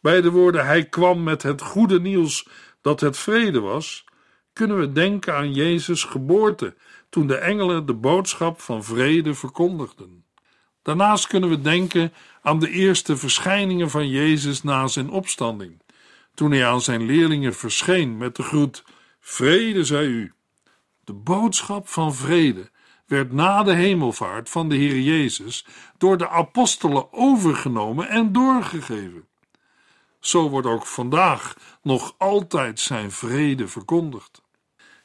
Bij 0.00 0.20
de 0.20 0.30
woorden 0.30 0.66
hij 0.66 0.84
kwam 0.84 1.22
met 1.22 1.42
het 1.42 1.62
goede 1.62 2.00
nieuws 2.00 2.48
dat 2.80 3.00
het 3.00 3.16
vrede 3.16 3.60
was, 3.60 4.04
kunnen 4.52 4.78
we 4.78 4.92
denken 4.92 5.34
aan 5.34 5.52
Jezus' 5.52 6.04
geboorte 6.04 6.74
toen 7.08 7.26
de 7.26 7.36
engelen 7.36 7.86
de 7.86 7.94
boodschap 7.94 8.60
van 8.60 8.84
vrede 8.84 9.34
verkondigden. 9.34 10.24
Daarnaast 10.82 11.26
kunnen 11.26 11.48
we 11.48 11.60
denken 11.60 12.12
aan 12.42 12.58
de 12.58 12.70
eerste 12.70 13.16
verschijningen 13.16 13.90
van 13.90 14.08
Jezus 14.08 14.62
na 14.62 14.86
zijn 14.86 15.10
opstanding 15.10 15.80
toen 16.38 16.50
hij 16.50 16.66
aan 16.66 16.80
zijn 16.80 17.02
leerlingen 17.02 17.54
verscheen 17.54 18.16
met 18.16 18.36
de 18.36 18.42
groet: 18.42 18.84
Vrede 19.20 19.84
zij 19.84 20.04
u. 20.04 20.32
De 21.04 21.12
boodschap 21.12 21.88
van 21.88 22.14
vrede 22.14 22.70
werd 23.06 23.32
na 23.32 23.62
de 23.62 23.74
hemelvaart 23.74 24.50
van 24.50 24.68
de 24.68 24.76
Heer 24.76 25.00
Jezus 25.00 25.66
door 25.96 26.18
de 26.18 26.28
apostelen 26.28 27.12
overgenomen 27.12 28.08
en 28.08 28.32
doorgegeven. 28.32 29.26
Zo 30.20 30.48
wordt 30.48 30.66
ook 30.66 30.86
vandaag 30.86 31.56
nog 31.82 32.14
altijd 32.18 32.80
zijn 32.80 33.10
vrede 33.10 33.68
verkondigd. 33.68 34.42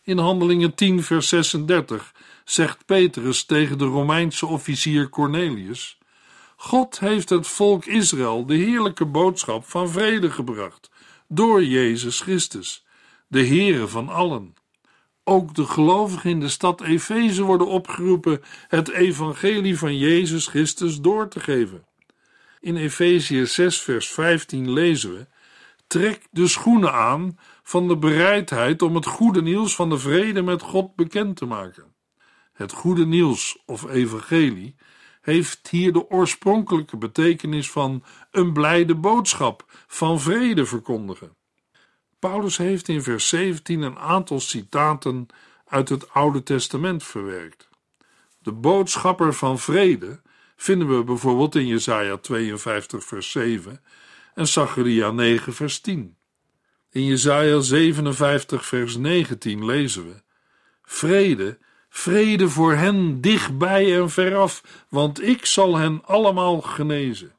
In 0.04 0.18
Handelingen 0.18 0.76
10, 0.76 1.04
vers 1.04 1.28
36 1.28 2.14
zegt 2.44 2.86
Petrus 2.86 3.46
tegen 3.46 3.78
de 3.78 3.86
Romeinse 3.86 4.46
officier 4.46 5.10
Cornelius: 5.10 5.98
God 6.56 7.00
heeft 7.00 7.30
het 7.30 7.48
volk 7.48 7.86
Israël 7.86 8.46
de 8.46 8.56
heerlijke 8.56 9.06
boodschap 9.06 9.66
van 9.66 9.90
vrede 9.90 10.32
gebracht 10.32 10.92
door 11.34 11.64
Jezus 11.64 12.22
Christus, 12.22 12.86
de 13.28 13.48
Heere 13.48 13.88
van 13.88 14.10
allen. 14.10 14.54
Ook 15.24 15.56
de 15.56 15.66
gelovigen 15.66 16.30
in 16.30 16.40
de 16.40 16.50
stad 16.50 16.82
Efeze 16.82 17.44
worden 17.44 17.68
opgeroepen 17.68 18.42
het 18.68 18.90
evangelie 18.90 19.78
van 19.78 19.98
Jezus 19.98 20.48
Christus 20.48 21.02
door 21.02 21.28
te 21.28 21.40
geven. 21.40 21.88
In 22.60 22.76
Efezië 22.76 23.46
6 23.46 23.82
vers 23.82 24.08
15 24.08 24.72
lezen 24.72 25.14
we: 25.14 25.28
Trek 25.88 26.28
de 26.32 26.48
schoenen 26.48 26.94
aan 26.94 27.40
van 27.64 27.88
de 27.88 27.98
bereidheid 27.98 28.82
om 28.82 28.96
het 28.96 29.06
goede 29.06 29.42
nieuws 29.42 29.76
van 29.76 29.90
de 29.90 29.98
vrede 29.98 30.42
met 30.42 30.62
God 30.62 30.96
bekend 30.96 31.36
te 31.36 31.46
maken. 31.46 31.96
Het 32.54 32.72
goede 32.72 33.06
nieuws 33.06 33.64
of 33.66 33.90
evangelie 33.90 34.76
heeft 35.24 35.68
hier 35.68 35.94
de 35.94 36.10
oorspronkelijke 36.10 36.98
betekenis 36.98 37.72
van 37.72 38.04
een 38.32 38.54
blijde 38.54 38.96
boodschap 38.96 39.66
van 39.88 40.20
vrede 40.20 40.66
verkondigen. 40.66 41.36
Paulus 42.20 42.58
heeft 42.58 42.88
in 42.88 43.04
vers 43.04 43.28
17 43.28 43.82
een 43.82 43.98
aantal 43.98 44.40
citaten 44.40 45.28
uit 45.66 45.90
het 45.90 46.10
Oude 46.10 46.44
Testament 46.44 47.04
verwerkt. 47.04 47.70
De 48.40 48.52
boodschapper 48.52 49.34
van 49.34 49.60
vrede 49.60 50.22
vinden 50.56 50.98
we 50.98 51.04
bijvoorbeeld 51.04 51.56
in 51.56 51.68
Jesaja 51.68 52.18
52 52.18 53.04
vers 53.04 53.32
7 53.32 53.82
en 54.34 54.48
Zacharia 54.48 55.12
9 55.12 55.54
vers 55.54 55.80
10. 55.80 56.18
In 56.90 57.06
Jesaja 57.06 57.60
57 57.60 58.66
vers 58.66 58.98
19 58.98 59.66
lezen 59.66 60.06
we: 60.06 60.22
Vrede 60.82 61.58
Vrede 61.96 62.50
voor 62.50 62.74
hen 62.74 63.22
dichtbij 63.22 64.00
en 64.00 64.10
veraf, 64.10 64.64
want 64.90 65.24
ik 65.24 65.46
zal 65.46 65.76
hen 65.78 66.02
allemaal 66.06 66.62
genezen. 66.62 67.36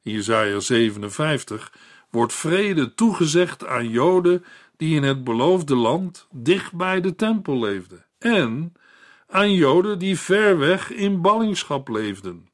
Jesaja 0.00 0.60
57 0.60 1.72
wordt 2.10 2.32
vrede 2.32 2.94
toegezegd 2.94 3.66
aan 3.66 3.88
Joden 3.88 4.44
die 4.76 4.96
in 4.96 5.02
het 5.02 5.24
beloofde 5.24 5.76
land 5.76 6.26
dicht 6.30 6.72
bij 6.72 7.00
de 7.00 7.14
tempel 7.14 7.58
leefden, 7.58 8.06
en 8.18 8.72
aan 9.28 9.52
Joden 9.54 9.98
die 9.98 10.18
ver 10.18 10.58
weg 10.58 10.90
in 10.90 11.20
ballingschap 11.20 11.88
leefden. 11.88 12.48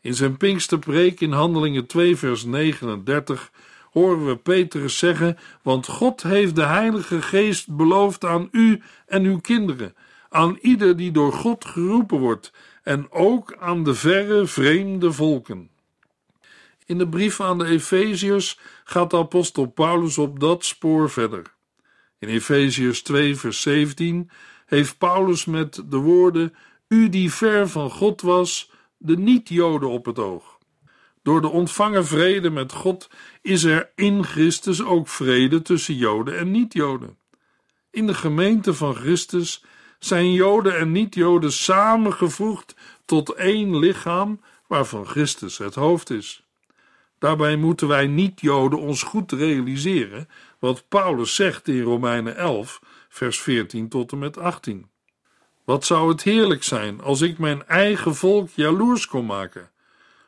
In 0.00 0.14
zijn 0.14 0.36
Pinksterpreek 0.36 1.20
in 1.20 1.32
Handelingen 1.32 1.86
2 1.86 2.16
vers 2.16 2.44
39 2.44 3.50
horen 3.90 4.26
we 4.26 4.36
Petrus 4.36 4.98
zeggen, 4.98 5.38
want 5.62 5.86
God 5.86 6.22
heeft 6.22 6.56
de 6.56 6.64
Heilige 6.64 7.22
Geest 7.22 7.76
beloofd 7.76 8.24
aan 8.24 8.48
u 8.50 8.82
en 9.06 9.24
uw 9.24 9.38
kinderen, 9.38 9.94
aan 10.28 10.58
ieder 10.60 10.96
die 10.96 11.10
door 11.10 11.32
God 11.32 11.64
geroepen 11.64 12.18
wordt 12.18 12.52
en 12.82 13.10
ook 13.10 13.56
aan 13.58 13.84
de 13.84 13.94
verre 13.94 14.46
vreemde 14.46 15.12
volken. 15.12 15.70
In 16.86 16.98
de 16.98 17.08
brief 17.08 17.40
aan 17.40 17.58
de 17.58 17.64
Efeziërs 17.64 18.58
gaat 18.84 19.10
de 19.10 19.16
apostel 19.16 19.66
Paulus 19.66 20.18
op 20.18 20.40
dat 20.40 20.64
spoor 20.64 21.10
verder. 21.10 21.54
In 22.18 22.28
Efeziërs 22.28 23.02
2 23.02 23.36
vers 23.36 23.60
17 23.60 24.30
heeft 24.66 24.98
Paulus 24.98 25.44
met 25.44 25.82
de 25.86 25.96
woorden 25.96 26.54
u 26.88 27.08
die 27.08 27.32
ver 27.32 27.68
van 27.68 27.90
God 27.90 28.20
was, 28.20 28.70
de 28.96 29.16
niet-Joden 29.16 29.88
op 29.88 30.04
het 30.04 30.18
oog. 30.18 30.58
Door 31.22 31.40
de 31.40 31.48
ontvangen 31.48 32.06
vrede 32.06 32.50
met 32.50 32.72
God 32.72 33.10
is 33.42 33.64
er 33.64 33.90
in 33.94 34.24
Christus 34.24 34.82
ook 34.82 35.08
vrede 35.08 35.62
tussen 35.62 35.94
Joden 35.94 36.38
en 36.38 36.50
niet-Joden. 36.50 37.18
In 37.90 38.06
de 38.06 38.14
gemeente 38.14 38.74
van 38.74 38.94
Christus 38.94 39.64
zijn 39.98 40.32
Joden 40.32 40.78
en 40.78 40.92
niet-Joden 40.92 41.52
samengevoegd 41.52 42.74
tot 43.04 43.34
één 43.34 43.78
lichaam 43.78 44.40
waarvan 44.66 45.06
Christus 45.06 45.58
het 45.58 45.74
hoofd 45.74 46.10
is. 46.10 46.42
Daarbij 47.18 47.56
moeten 47.56 47.88
wij 47.88 48.06
niet-Joden 48.06 48.78
ons 48.78 49.02
goed 49.02 49.32
realiseren 49.32 50.28
wat 50.58 50.84
Paulus 50.88 51.34
zegt 51.34 51.68
in 51.68 51.82
Romeinen 51.82 52.36
11, 52.36 52.80
vers 53.08 53.40
14 53.40 53.88
tot 53.88 54.12
en 54.12 54.18
met 54.18 54.38
18. 54.38 54.90
Wat 55.64 55.84
zou 55.84 56.08
het 56.08 56.22
heerlijk 56.22 56.62
zijn 56.62 57.00
als 57.00 57.20
ik 57.20 57.38
mijn 57.38 57.66
eigen 57.66 58.14
volk 58.14 58.48
jaloers 58.54 59.06
kon 59.06 59.26
maken, 59.26 59.70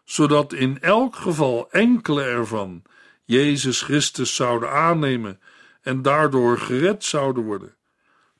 zodat 0.04 0.52
in 0.52 0.80
elk 0.80 1.16
geval 1.16 1.70
enkele 1.70 2.22
ervan 2.22 2.82
Jezus 3.24 3.82
Christus 3.82 4.34
zouden 4.34 4.70
aannemen 4.70 5.40
en 5.82 6.02
daardoor 6.02 6.58
gered 6.58 7.04
zouden 7.04 7.44
worden. 7.44 7.74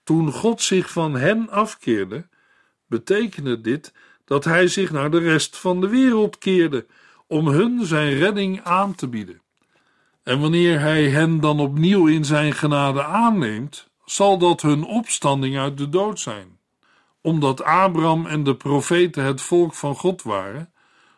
Toen 0.04 0.32
God 0.32 0.62
zich 0.62 0.90
van 0.90 1.14
hen 1.14 1.48
afkeerde, 1.50 2.28
betekende 2.86 3.60
dit 3.60 3.92
dat 4.24 4.44
hij 4.44 4.68
zich 4.68 4.90
naar 4.90 5.10
de 5.10 5.18
rest 5.18 5.56
van 5.56 5.80
de 5.80 5.88
wereld 5.88 6.38
keerde 6.38 6.86
om 7.26 7.48
hun 7.48 7.86
zijn 7.86 8.18
redding 8.18 8.62
aan 8.62 8.94
te 8.94 9.08
bieden. 9.08 9.42
En 10.22 10.40
wanneer 10.40 10.80
hij 10.80 11.08
hen 11.08 11.40
dan 11.40 11.60
opnieuw 11.60 12.06
in 12.06 12.24
zijn 12.24 12.52
genade 12.52 13.04
aanneemt, 13.04 13.90
zal 14.04 14.38
dat 14.38 14.62
hun 14.62 14.84
opstanding 14.84 15.58
uit 15.58 15.78
de 15.78 15.88
dood 15.88 16.20
zijn. 16.20 16.58
Omdat 17.20 17.62
Abraham 17.62 18.26
en 18.26 18.44
de 18.44 18.56
profeten 18.56 19.24
het 19.24 19.40
volk 19.40 19.74
van 19.74 19.96
God 19.96 20.22
waren, 20.22 20.72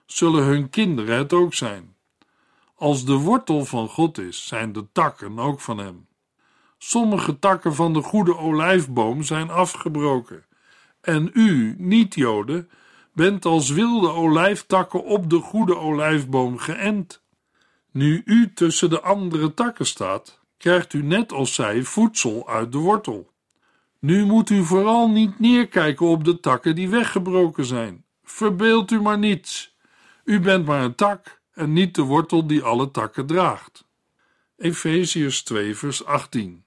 zullen 0.06 0.44
hun 0.44 0.70
kinderen 0.70 1.16
het 1.16 1.32
ook 1.32 1.54
zijn. 1.54 1.96
Als 2.74 3.04
de 3.04 3.14
wortel 3.14 3.64
van 3.64 3.88
God 3.88 4.18
is, 4.18 4.46
zijn 4.46 4.72
de 4.72 4.86
takken 4.92 5.38
ook 5.38 5.60
van 5.60 5.78
hem. 5.78 6.06
Sommige 6.84 7.38
takken 7.38 7.74
van 7.74 7.92
de 7.92 8.02
goede 8.02 8.36
olijfboom 8.36 9.22
zijn 9.22 9.50
afgebroken. 9.50 10.44
En 11.00 11.30
u, 11.32 11.74
niet-Joden, 11.78 12.70
bent 13.12 13.44
als 13.44 13.70
wilde 13.70 14.08
olijftakken 14.08 15.04
op 15.04 15.30
de 15.30 15.38
goede 15.38 15.78
olijfboom 15.78 16.58
geënt. 16.58 17.22
Nu 17.90 18.22
u 18.24 18.52
tussen 18.54 18.90
de 18.90 19.00
andere 19.00 19.54
takken 19.54 19.86
staat, 19.86 20.40
krijgt 20.56 20.92
u 20.92 21.02
net 21.02 21.32
als 21.32 21.54
zij 21.54 21.82
voedsel 21.82 22.48
uit 22.48 22.72
de 22.72 22.78
wortel. 22.78 23.30
Nu 23.98 24.24
moet 24.24 24.50
u 24.50 24.64
vooral 24.64 25.10
niet 25.10 25.40
neerkijken 25.40 26.06
op 26.06 26.24
de 26.24 26.40
takken 26.40 26.74
die 26.74 26.88
weggebroken 26.88 27.64
zijn. 27.64 28.04
Verbeeld 28.24 28.90
u 28.90 29.00
maar 29.00 29.18
niets. 29.18 29.76
U 30.24 30.40
bent 30.40 30.66
maar 30.66 30.82
een 30.82 30.94
tak 30.94 31.40
en 31.52 31.72
niet 31.72 31.94
de 31.94 32.02
wortel 32.02 32.46
die 32.46 32.62
alle 32.62 32.90
takken 32.90 33.26
draagt. 33.26 33.84
Efeziërs 34.56 35.42
2 35.42 35.76
vers 35.76 36.04
18 36.04 36.64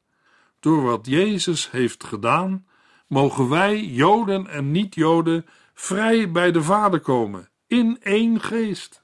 Door 0.65 0.83
wat 0.83 1.05
Jezus 1.05 1.71
heeft 1.71 2.03
gedaan, 2.03 2.65
mogen 3.07 3.49
wij, 3.49 3.83
Joden 3.83 4.47
en 4.47 4.71
niet-Joden, 4.71 5.45
vrij 5.73 6.31
bij 6.31 6.51
de 6.51 6.63
Vader 6.63 6.99
komen, 6.99 7.49
in 7.67 7.97
één 8.01 8.41
geest. 8.41 9.01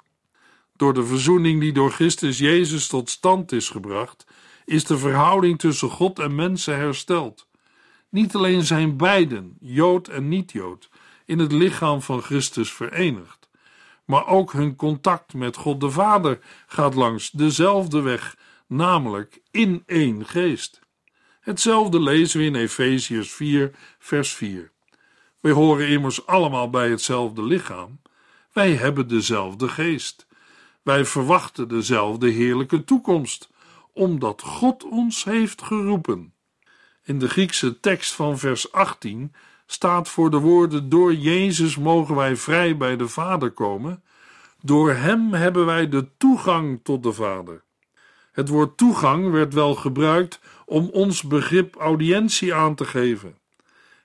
Door 0.76 0.94
de 0.94 1.06
verzoening 1.06 1.60
die 1.60 1.74
door 1.74 1.92
Christus 1.92 2.38
Jezus 2.38 2.88
tot 2.88 3.10
stand 3.10 3.52
is 3.52 3.70
gebracht, 3.70 4.28
is 4.66 4.84
de 4.84 4.98
verhouding 4.98 5.60
tussen 5.60 5.90
God 5.90 6.20
en 6.20 6.36
mensen 6.36 6.76
hersteld. 6.76 7.48
Niet 8.10 8.36
alleen 8.36 8.64
zijn 8.64 8.98
beiden, 8.98 9.58
Jood 9.60 10.08
en 10.08 10.28
niet-Jood, 10.28 10.90
in 11.26 11.40
het 11.40 11.52
lichaam 11.52 12.02
van 12.02 12.22
Christus 12.22 12.74
verenigd, 12.74 13.50
maar 14.06 14.28
ook 14.28 14.54
hun 14.54 14.76
contact 14.76 15.34
met 15.34 15.56
God 15.56 15.80
de 15.80 15.92
Vader 15.92 16.40
gaat 16.68 16.96
langs 16.96 17.32
dezelfde 17.32 18.02
weg, 18.02 18.38
namelijk 18.68 19.42
in 19.52 19.84
één 19.86 20.26
geest. 20.26 20.82
Hetzelfde 21.42 22.00
lezen 22.00 22.40
we 22.40 22.46
in 22.46 22.56
Efeziërs 22.56 23.32
4, 23.32 23.72
vers 24.00 24.34
4. 24.34 24.72
Wij 25.40 25.52
horen 25.52 25.88
immers 25.88 26.26
allemaal 26.26 26.70
bij 26.70 26.90
hetzelfde 26.90 27.44
lichaam. 27.44 28.02
Wij 28.54 28.74
hebben 28.74 29.08
dezelfde 29.08 29.68
geest. 29.68 30.28
Wij 30.82 31.06
verwachten 31.06 31.68
dezelfde 31.68 32.30
heerlijke 32.30 32.84
toekomst, 32.84 33.50
omdat 33.94 34.42
God 34.42 34.84
ons 34.84 35.24
heeft 35.24 35.62
geroepen. 35.62 36.34
In 37.04 37.20
de 37.20 37.30
Griekse 37.30 37.80
tekst 37.80 38.14
van 38.14 38.38
vers 38.38 38.72
18 38.72 39.34
staat 39.66 40.10
voor 40.10 40.32
de 40.32 40.40
woorden: 40.40 40.90
Door 40.90 41.14
Jezus 41.14 41.78
mogen 41.78 42.16
wij 42.16 42.36
vrij 42.36 42.78
bij 42.78 42.98
de 42.98 43.08
Vader 43.08 43.52
komen. 43.52 44.04
Door 44.62 44.92
Hem 44.92 45.34
hebben 45.34 45.66
wij 45.66 45.90
de 45.90 46.08
toegang 46.18 46.80
tot 46.84 47.04
de 47.04 47.14
Vader. 47.14 47.64
Het 48.32 48.50
woord 48.50 48.78
toegang 48.78 49.32
werd 49.32 49.54
wel 49.54 49.76
gebruikt 49.76 50.40
om 50.72 50.90
ons 50.90 51.24
begrip 51.24 51.76
audiëntie 51.76 52.54
aan 52.54 52.76
te 52.76 52.86
geven. 52.86 53.36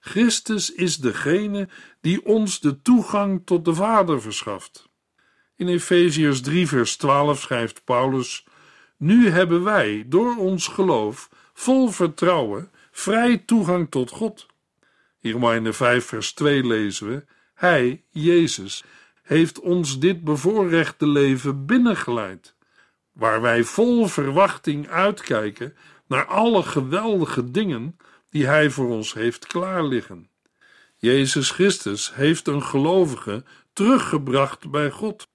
Christus 0.01 0.73
is 0.73 0.97
degene 0.97 1.69
die 2.01 2.25
ons 2.25 2.61
de 2.61 2.83
toegang 2.83 3.43
tot 3.45 3.65
de 3.65 3.75
Vader 3.75 4.23
verschaft. 4.23 4.89
In 5.57 5.69
Efeziërs 5.69 6.41
3, 6.41 6.67
vers 6.67 6.97
12 6.97 7.41
schrijft 7.41 7.85
Paulus: 7.85 8.45
Nu 8.97 9.29
hebben 9.29 9.65
wij 9.65 10.05
door 10.07 10.37
ons 10.37 10.67
geloof 10.67 11.31
vol 11.53 11.89
vertrouwen 11.89 12.71
vrij 12.91 13.39
toegang 13.39 13.91
tot 13.91 14.11
God. 14.11 14.47
In 15.21 15.33
Romeinen 15.33 15.75
5, 15.75 16.05
vers 16.05 16.33
2 16.33 16.67
lezen 16.67 17.09
we: 17.09 17.25
Hij, 17.55 18.05
Jezus, 18.11 18.85
heeft 19.23 19.61
ons 19.61 19.99
dit 19.99 20.25
bevoorrechte 20.25 21.09
leven 21.09 21.67
binnengeleid, 21.67 22.55
waar 23.13 23.41
wij 23.41 23.65
vol 23.65 24.07
verwachting 24.07 24.89
uitkijken 24.89 25.75
naar 26.07 26.25
alle 26.25 26.63
geweldige 26.63 27.51
dingen 27.51 27.97
die 28.31 28.47
Hij 28.47 28.71
voor 28.71 28.89
ons 28.89 29.15
heeft 29.15 29.47
klaarliggen. 29.47 30.31
Jezus 30.97 31.51
Christus 31.51 32.15
heeft 32.15 32.47
een 32.47 32.63
gelovige 32.63 33.45
teruggebracht 33.73 34.71
bij 34.71 34.91
God. 34.91 35.29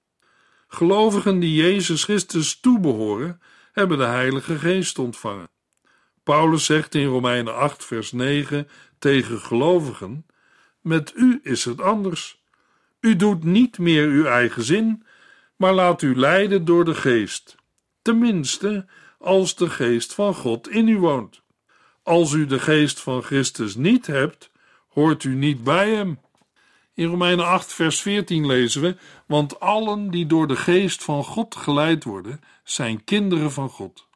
Gelovigen 0.68 1.38
die 1.38 1.54
Jezus 1.54 2.04
Christus 2.04 2.60
toebehoren, 2.60 3.40
hebben 3.72 3.98
de 3.98 4.04
Heilige 4.04 4.58
Geest 4.58 4.98
ontvangen. 4.98 5.50
Paulus 6.22 6.64
zegt 6.64 6.94
in 6.94 7.06
Romeinen 7.06 7.56
8, 7.56 7.84
vers 7.84 8.12
9 8.12 8.68
tegen 8.98 9.38
gelovigen: 9.38 10.26
Met 10.80 11.12
u 11.16 11.40
is 11.42 11.64
het 11.64 11.80
anders. 11.80 12.42
U 13.00 13.16
doet 13.16 13.44
niet 13.44 13.78
meer 13.78 14.06
uw 14.06 14.24
eigen 14.24 14.62
zin, 14.62 15.06
maar 15.56 15.72
laat 15.72 16.02
u 16.02 16.16
leiden 16.16 16.64
door 16.64 16.84
de 16.84 16.94
Geest. 16.94 17.56
Tenminste, 18.02 18.86
als 19.22 19.54
de 19.54 19.70
Geest 19.70 20.14
van 20.14 20.34
God 20.34 20.68
in 20.68 20.88
u 20.88 20.98
woont. 20.98 21.42
Als 22.02 22.32
u 22.32 22.46
de 22.46 22.58
Geest 22.58 23.00
van 23.00 23.22
Christus 23.22 23.74
niet 23.74 24.06
hebt, 24.06 24.50
hoort 24.88 25.24
u 25.24 25.34
niet 25.34 25.64
bij 25.64 25.90
Hem. 25.90 26.18
In 26.94 27.06
Romeinen 27.06 27.46
8, 27.46 27.72
vers 27.72 28.00
14 28.00 28.46
lezen 28.46 28.82
we: 28.82 28.96
Want 29.26 29.60
allen 29.60 30.10
die 30.10 30.26
door 30.26 30.46
de 30.46 30.56
geest 30.56 31.04
van 31.04 31.24
God 31.24 31.54
geleid 31.54 32.04
worden, 32.04 32.40
zijn 32.64 33.04
kinderen 33.04 33.52
van 33.52 33.68
God. 33.68 34.06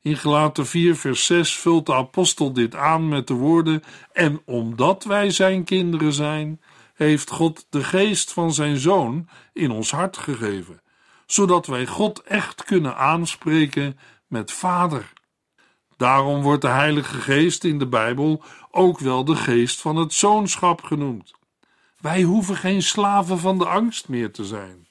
In 0.00 0.16
Gelaten 0.16 0.66
4, 0.66 0.96
vers 0.96 1.26
6 1.26 1.56
vult 1.56 1.86
de 1.86 1.94
apostel 1.94 2.52
dit 2.52 2.74
aan 2.74 3.08
met 3.08 3.26
de 3.26 3.34
woorden: 3.34 3.82
En 4.12 4.40
omdat 4.44 5.04
wij 5.04 5.30
zijn 5.30 5.64
kinderen 5.64 6.12
zijn, 6.12 6.60
heeft 6.94 7.30
God 7.30 7.66
de 7.70 7.84
geest 7.84 8.32
van 8.32 8.52
zijn 8.52 8.76
zoon 8.76 9.28
in 9.52 9.70
ons 9.70 9.90
hart 9.90 10.16
gegeven, 10.16 10.82
zodat 11.26 11.66
wij 11.66 11.86
God 11.86 12.22
echt 12.22 12.64
kunnen 12.64 12.96
aanspreken 12.96 13.98
met 14.28 14.52
Vader. 14.52 15.12
Daarom 15.96 16.42
wordt 16.42 16.62
de 16.62 16.68
Heilige 16.68 17.20
Geest 17.20 17.64
in 17.64 17.78
de 17.78 17.86
Bijbel 17.86 18.42
ook 18.70 18.98
wel 18.98 19.24
de 19.24 19.36
geest 19.36 19.80
van 19.80 19.96
het 19.96 20.12
zoonschap 20.12 20.82
genoemd. 20.82 21.32
Wij 22.00 22.22
hoeven 22.22 22.56
geen 22.56 22.82
slaven 22.82 23.38
van 23.38 23.58
de 23.58 23.66
angst 23.66 24.08
meer 24.08 24.32
te 24.32 24.44
zijn. 24.44 24.88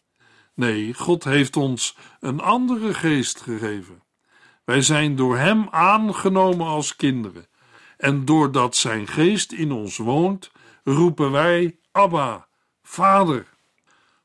Nee, 0.54 0.94
God 0.94 1.24
heeft 1.24 1.56
ons 1.56 1.98
een 2.20 2.40
andere 2.40 2.94
geest 2.94 3.42
gegeven. 3.42 4.04
Wij 4.66 4.82
zijn 4.82 5.16
door 5.16 5.38
Hem 5.38 5.68
aangenomen 5.72 6.68
als 6.68 6.96
kinderen. 6.96 7.48
En 7.98 8.26
doordat 8.26 8.76
Zijn 8.76 9.08
geest 9.08 9.52
in 9.52 9.72
ons 9.72 9.98
woont, 9.98 10.52
roepen 10.84 11.32
wij 11.32 11.78
Abba, 11.92 12.48
Vader. 12.84 13.48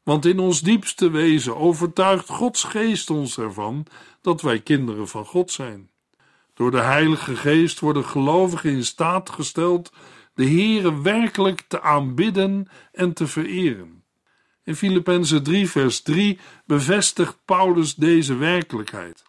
Want 0.02 0.24
in 0.24 0.38
ons 0.38 0.60
diepste 0.60 1.10
wezen 1.10 1.56
overtuigt 1.56 2.28
Gods 2.28 2.64
geest 2.64 3.10
ons 3.10 3.38
ervan 3.38 3.86
dat 4.22 4.40
wij 4.40 4.60
kinderen 4.60 5.08
van 5.08 5.24
God 5.24 5.50
zijn. 5.50 5.90
Door 6.54 6.70
de 6.70 6.80
Heilige 6.80 7.36
Geest 7.36 7.80
worden 7.80 8.04
gelovigen 8.04 8.70
in 8.70 8.84
staat 8.84 9.30
gesteld 9.30 9.92
de 10.34 10.44
Heere 10.44 11.02
werkelijk 11.02 11.64
te 11.68 11.80
aanbidden 11.80 12.68
en 12.92 13.12
te 13.12 13.26
vereren. 13.26 14.04
In 14.64 14.76
Filippenzen 14.76 15.42
3 15.42 15.70
vers 15.70 16.00
3 16.00 16.38
bevestigt 16.66 17.36
Paulus 17.44 17.94
deze 17.94 18.34
werkelijkheid. 18.34 19.22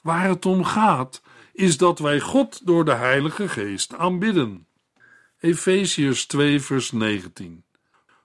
Waar 0.00 0.28
het 0.28 0.46
om 0.46 0.64
gaat, 0.64 1.22
is 1.52 1.76
dat 1.76 1.98
wij 1.98 2.20
God 2.20 2.66
door 2.66 2.84
de 2.84 2.94
Heilige 2.94 3.48
Geest 3.48 3.94
aanbidden. 3.94 4.66
Efesiërs 5.40 6.26
2 6.26 6.60
vers 6.60 6.92
19 6.92 7.64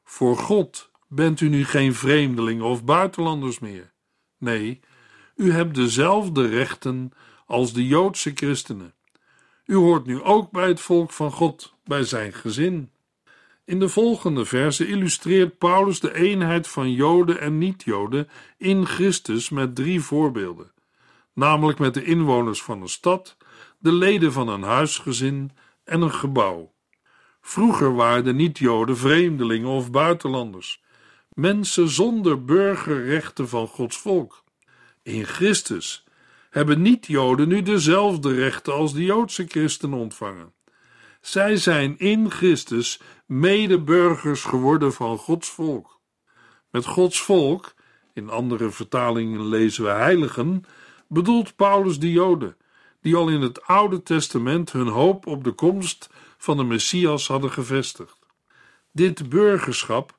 Voor 0.04 0.38
God 0.38 0.89
bent 1.08 1.41
u 1.41 1.50
nu 1.50 1.65
geen 1.65 1.93
vreemdelingen 1.93 2.65
of 2.65 2.84
buitenlanders 2.84 3.60
meer. 3.60 3.91
Nee, 4.38 4.80
u 5.39 5.52
hebt 5.52 5.75
dezelfde 5.75 6.47
rechten 6.47 7.12
als 7.45 7.73
de 7.73 7.88
Joodse 7.88 8.32
christenen. 8.36 8.93
U 9.65 9.75
hoort 9.75 10.06
nu 10.06 10.21
ook 10.21 10.52
bij 10.52 10.67
het 10.67 10.80
volk 10.80 11.12
van 11.12 11.32
God, 11.32 11.73
bij 11.84 12.04
zijn 12.04 12.34
gezin. 12.34 12.91
In 13.65 13.80
de 13.80 13.89
volgende 13.89 14.45
verse 14.45 14.88
illustreert 14.88 15.58
Paulus 15.58 15.99
de 15.99 16.15
eenheid 16.15 16.67
van 16.67 16.91
Joden 16.91 17.39
en 17.39 17.58
niet-Joden 17.58 18.30
in 18.58 18.86
Christus 18.86 19.49
met 19.49 19.75
drie 19.75 20.02
voorbeelden, 20.02 20.71
namelijk 21.34 21.80
met 21.80 21.93
de 21.93 22.04
inwoners 22.04 22.63
van 22.63 22.82
een 22.82 22.89
stad, 22.89 23.38
de 23.78 23.91
leden 23.91 24.32
van 24.32 24.47
een 24.47 24.63
huisgezin 24.63 25.52
en 25.84 26.02
een 26.02 26.13
gebouw. 26.13 26.73
Vroeger 27.41 27.95
waren 27.95 28.23
de 28.23 28.34
niet-Joden 28.34 28.97
vreemdelingen 28.97 29.69
of 29.69 29.91
buitenlanders, 29.91 30.84
mensen 31.34 31.89
zonder 31.89 32.45
burgerrechten 32.45 33.49
van 33.49 33.67
Gods 33.67 33.97
volk. 33.97 34.47
In 35.10 35.26
Christus 35.26 36.04
hebben 36.50 36.82
niet-Joden 36.82 37.48
nu 37.48 37.62
dezelfde 37.62 38.34
rechten 38.34 38.74
als 38.74 38.93
de 38.93 39.04
Joodse 39.04 39.45
christenen 39.48 40.00
ontvangen. 40.00 40.54
Zij 41.22 41.58
zijn 41.58 42.00
in 42.00 42.32
Christus 42.32 43.02
medeburgers 43.26 44.43
geworden 44.43 44.93
van 44.93 45.17
Gods 45.17 45.50
volk. 45.50 46.00
Met 46.72 46.86
Gods 46.86 47.22
volk, 47.22 47.74
in 48.13 48.30
andere 48.30 48.69
vertalingen 48.69 49.48
lezen 49.48 49.84
we 49.84 49.89
heiligen, 49.89 50.63
bedoelt 51.08 51.56
Paulus 51.56 52.00
de 52.00 52.12
Joden, 52.12 52.58
die 53.02 53.15
al 53.15 53.30
in 53.30 53.41
het 53.41 53.62
Oude 53.62 54.04
Testament 54.04 54.72
hun 54.72 54.88
hoop 54.88 55.28
op 55.28 55.43
de 55.43 55.52
komst 55.52 56.10
van 56.38 56.58
de 56.58 56.63
Messias 56.63 57.28
hadden 57.28 57.52
gevestigd. 57.52 58.19
Dit 58.91 59.30
burgerschap 59.30 60.17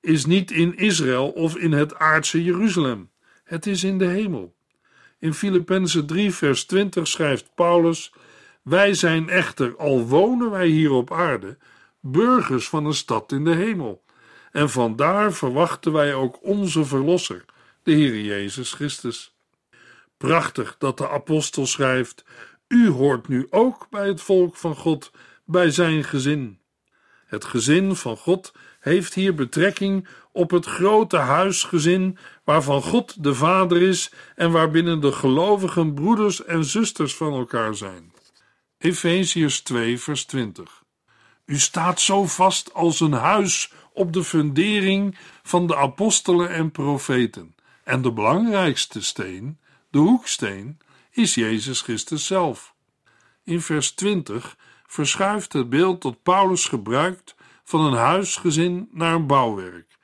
is 0.00 0.26
niet 0.26 0.50
in 0.50 0.76
Israël 0.76 1.28
of 1.28 1.56
in 1.56 1.72
het 1.72 1.94
aardse 1.94 2.44
Jeruzalem, 2.44 3.10
het 3.48 3.66
is 3.66 3.84
in 3.84 3.98
de 3.98 4.06
hemel. 4.06 4.54
In 5.18 5.34
Filippenzen 5.34 6.06
3, 6.06 6.34
vers 6.34 6.64
20 6.64 7.06
schrijft 7.06 7.54
Paulus: 7.54 8.12
Wij 8.62 8.94
zijn 8.94 9.28
echter, 9.28 9.76
al 9.76 10.06
wonen 10.06 10.50
wij 10.50 10.66
hier 10.66 10.90
op 10.90 11.12
aarde, 11.12 11.58
burgers 12.00 12.68
van 12.68 12.86
een 12.86 12.94
stad 12.94 13.32
in 13.32 13.44
de 13.44 13.54
hemel. 13.54 14.04
En 14.52 14.70
vandaar 14.70 15.32
verwachten 15.32 15.92
wij 15.92 16.14
ook 16.14 16.38
onze 16.42 16.84
Verlosser, 16.84 17.44
de 17.82 17.92
Heer 17.92 18.20
Jezus 18.20 18.72
Christus. 18.72 19.36
Prachtig 20.16 20.76
dat 20.78 20.98
de 20.98 21.08
apostel 21.08 21.66
schrijft: 21.66 22.24
U 22.68 22.88
hoort 22.88 23.28
nu 23.28 23.46
ook 23.50 23.86
bij 23.90 24.06
het 24.06 24.20
volk 24.20 24.56
van 24.56 24.76
God, 24.76 25.12
bij 25.44 25.70
zijn 25.70 26.04
gezin. 26.04 26.60
Het 27.26 27.44
gezin 27.44 27.96
van 27.96 28.16
God 28.16 28.52
heeft 28.88 29.14
hier 29.14 29.34
betrekking 29.34 30.08
op 30.32 30.50
het 30.50 30.66
grote 30.66 31.16
huisgezin 31.16 32.18
waarvan 32.44 32.82
God 32.82 33.24
de 33.24 33.34
Vader 33.34 33.82
is 33.82 34.12
en 34.34 34.50
waarbinnen 34.50 35.00
de 35.00 35.12
gelovigen 35.12 35.94
broeders 35.94 36.44
en 36.44 36.64
zusters 36.64 37.14
van 37.14 37.32
elkaar 37.32 37.74
zijn. 37.74 38.12
Efeziërs 38.78 39.60
2, 39.60 39.98
vers 39.98 40.24
20. 40.24 40.82
U 41.44 41.58
staat 41.58 42.00
zo 42.00 42.26
vast 42.26 42.74
als 42.74 43.00
een 43.00 43.12
huis 43.12 43.72
op 43.92 44.12
de 44.12 44.24
fundering 44.24 45.18
van 45.42 45.66
de 45.66 45.76
apostelen 45.76 46.50
en 46.50 46.70
profeten. 46.70 47.54
En 47.84 48.02
de 48.02 48.12
belangrijkste 48.12 49.02
steen, 49.02 49.58
de 49.90 49.98
hoeksteen, 49.98 50.78
is 51.10 51.34
Jezus 51.34 51.80
Christus 51.80 52.26
zelf. 52.26 52.74
In 53.44 53.60
vers 53.60 53.90
20 53.90 54.56
verschuift 54.86 55.52
het 55.52 55.70
beeld 55.70 56.02
dat 56.02 56.22
Paulus 56.22 56.64
gebruikt 56.64 57.34
van 57.68 57.84
een 57.84 57.98
huisgezin 57.98 58.88
naar 58.92 59.14
een 59.14 59.26
bouwwerk, 59.26 59.98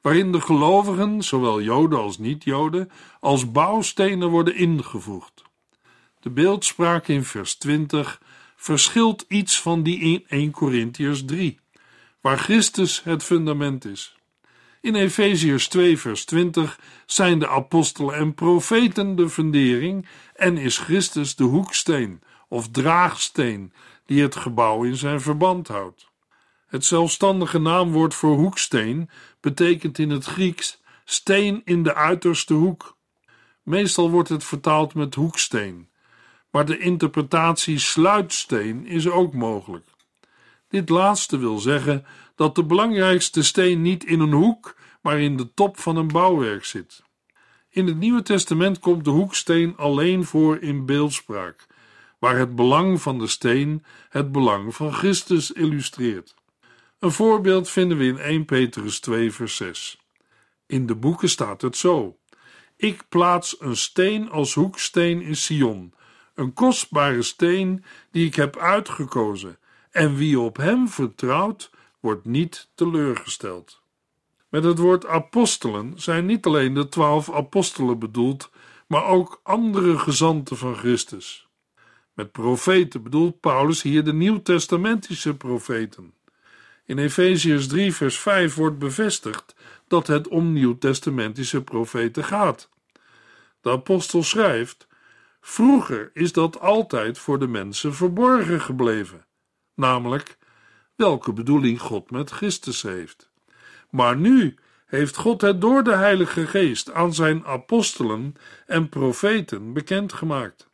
waarin 0.00 0.32
de 0.32 0.40
gelovigen, 0.40 1.22
zowel 1.22 1.62
Joden 1.62 1.98
als 1.98 2.18
niet-Joden, 2.18 2.90
als 3.20 3.52
bouwstenen 3.52 4.28
worden 4.28 4.54
ingevoegd. 4.54 5.42
De 6.20 6.30
beeldspraak 6.30 7.08
in 7.08 7.24
vers 7.24 7.54
20 7.54 8.20
verschilt 8.56 9.24
iets 9.28 9.60
van 9.60 9.82
die 9.82 9.98
in 9.98 10.24
1 10.28 10.50
Corinthiërs 10.50 11.24
3, 11.24 11.60
waar 12.20 12.38
Christus 12.38 13.02
het 13.04 13.22
fundament 13.22 13.84
is. 13.84 14.16
In 14.80 14.94
Efeziërs 14.94 15.68
2, 15.68 15.98
vers 15.98 16.24
20 16.24 16.80
zijn 17.06 17.38
de 17.38 17.48
apostelen 17.48 18.14
en 18.14 18.34
profeten 18.34 19.16
de 19.16 19.28
fundering 19.28 20.06
en 20.34 20.56
is 20.56 20.78
Christus 20.78 21.36
de 21.36 21.44
hoeksteen 21.44 22.20
of 22.48 22.68
draagsteen 22.68 23.72
die 24.06 24.22
het 24.22 24.36
gebouw 24.36 24.82
in 24.82 24.96
zijn 24.96 25.20
verband 25.20 25.68
houdt. 25.68 26.09
Het 26.70 26.84
zelfstandige 26.84 27.58
naamwoord 27.58 28.14
voor 28.14 28.36
hoeksteen 28.36 29.10
betekent 29.40 29.98
in 29.98 30.10
het 30.10 30.24
Grieks 30.24 30.80
steen 31.04 31.62
in 31.64 31.82
de 31.82 31.94
uiterste 31.94 32.54
hoek. 32.54 32.96
Meestal 33.62 34.10
wordt 34.10 34.28
het 34.28 34.44
vertaald 34.44 34.94
met 34.94 35.14
hoeksteen, 35.14 35.88
maar 36.50 36.64
de 36.64 36.78
interpretatie 36.78 37.78
sluitsteen 37.78 38.86
is 38.86 39.08
ook 39.08 39.34
mogelijk. 39.34 39.88
Dit 40.68 40.88
laatste 40.88 41.38
wil 41.38 41.58
zeggen 41.58 42.06
dat 42.34 42.54
de 42.54 42.64
belangrijkste 42.64 43.42
steen 43.42 43.82
niet 43.82 44.04
in 44.04 44.20
een 44.20 44.32
hoek, 44.32 44.76
maar 45.02 45.20
in 45.20 45.36
de 45.36 45.54
top 45.54 45.78
van 45.78 45.96
een 45.96 46.08
bouwwerk 46.08 46.64
zit. 46.64 47.02
In 47.68 47.86
het 47.86 47.96
Nieuwe 47.96 48.22
Testament 48.22 48.78
komt 48.78 49.04
de 49.04 49.10
hoeksteen 49.10 49.76
alleen 49.76 50.24
voor 50.24 50.58
in 50.58 50.86
beeldspraak, 50.86 51.66
waar 52.18 52.38
het 52.38 52.56
belang 52.56 53.02
van 53.02 53.18
de 53.18 53.26
steen 53.26 53.84
het 54.08 54.32
belang 54.32 54.74
van 54.74 54.92
Christus 54.92 55.52
illustreert. 55.52 56.38
Een 57.00 57.12
voorbeeld 57.12 57.70
vinden 57.70 57.98
we 57.98 58.04
in 58.04 58.18
1 58.18 58.44
Petrus 58.44 59.00
2, 59.00 59.32
vers 59.32 59.56
6. 59.56 59.98
In 60.66 60.86
de 60.86 60.94
boeken 60.94 61.28
staat 61.28 61.62
het 61.62 61.76
zo: 61.76 62.18
Ik 62.76 63.04
plaats 63.08 63.60
een 63.60 63.76
steen 63.76 64.30
als 64.30 64.54
hoeksteen 64.54 65.22
in 65.22 65.36
Sion, 65.36 65.94
een 66.34 66.52
kostbare 66.52 67.22
steen 67.22 67.84
die 68.10 68.26
ik 68.26 68.34
heb 68.34 68.56
uitgekozen, 68.56 69.58
en 69.90 70.14
wie 70.16 70.40
op 70.40 70.56
hem 70.56 70.88
vertrouwt, 70.88 71.70
wordt 72.00 72.24
niet 72.24 72.70
teleurgesteld. 72.74 73.82
Met 74.48 74.64
het 74.64 74.78
woord 74.78 75.06
apostelen 75.06 75.92
zijn 75.96 76.26
niet 76.26 76.46
alleen 76.46 76.74
de 76.74 76.88
twaalf 76.88 77.32
apostelen 77.32 77.98
bedoeld, 77.98 78.50
maar 78.86 79.04
ook 79.04 79.40
andere 79.42 79.98
gezanten 79.98 80.56
van 80.56 80.74
Christus. 80.74 81.48
Met 82.14 82.32
profeten 82.32 83.02
bedoelt 83.02 83.40
Paulus 83.40 83.82
hier 83.82 84.04
de 84.04 84.12
nieuwtestamentische 84.12 85.36
profeten. 85.36 86.18
In 86.90 86.98
Efeziërs 86.98 87.66
3, 87.66 87.94
vers 87.94 88.18
5 88.18 88.54
wordt 88.54 88.78
bevestigd 88.78 89.54
dat 89.88 90.06
het 90.06 90.28
om 90.28 90.52
nieuwtestamentische 90.52 91.62
profeten 91.62 92.24
gaat. 92.24 92.68
De 93.60 93.70
apostel 93.70 94.22
schrijft: 94.22 94.86
Vroeger 95.40 96.10
is 96.12 96.32
dat 96.32 96.60
altijd 96.60 97.18
voor 97.18 97.38
de 97.38 97.46
mensen 97.46 97.94
verborgen 97.94 98.60
gebleven, 98.60 99.26
namelijk 99.74 100.38
welke 100.96 101.32
bedoeling 101.32 101.80
God 101.80 102.10
met 102.10 102.30
Christus 102.30 102.82
heeft. 102.82 103.30
Maar 103.90 104.16
nu 104.16 104.54
heeft 104.86 105.16
God 105.16 105.40
het 105.40 105.60
door 105.60 105.82
de 105.82 105.94
Heilige 105.94 106.46
Geest 106.46 106.92
aan 106.92 107.14
zijn 107.14 107.44
apostelen 107.44 108.34
en 108.66 108.88
profeten 108.88 109.72
bekendgemaakt. 109.72 110.68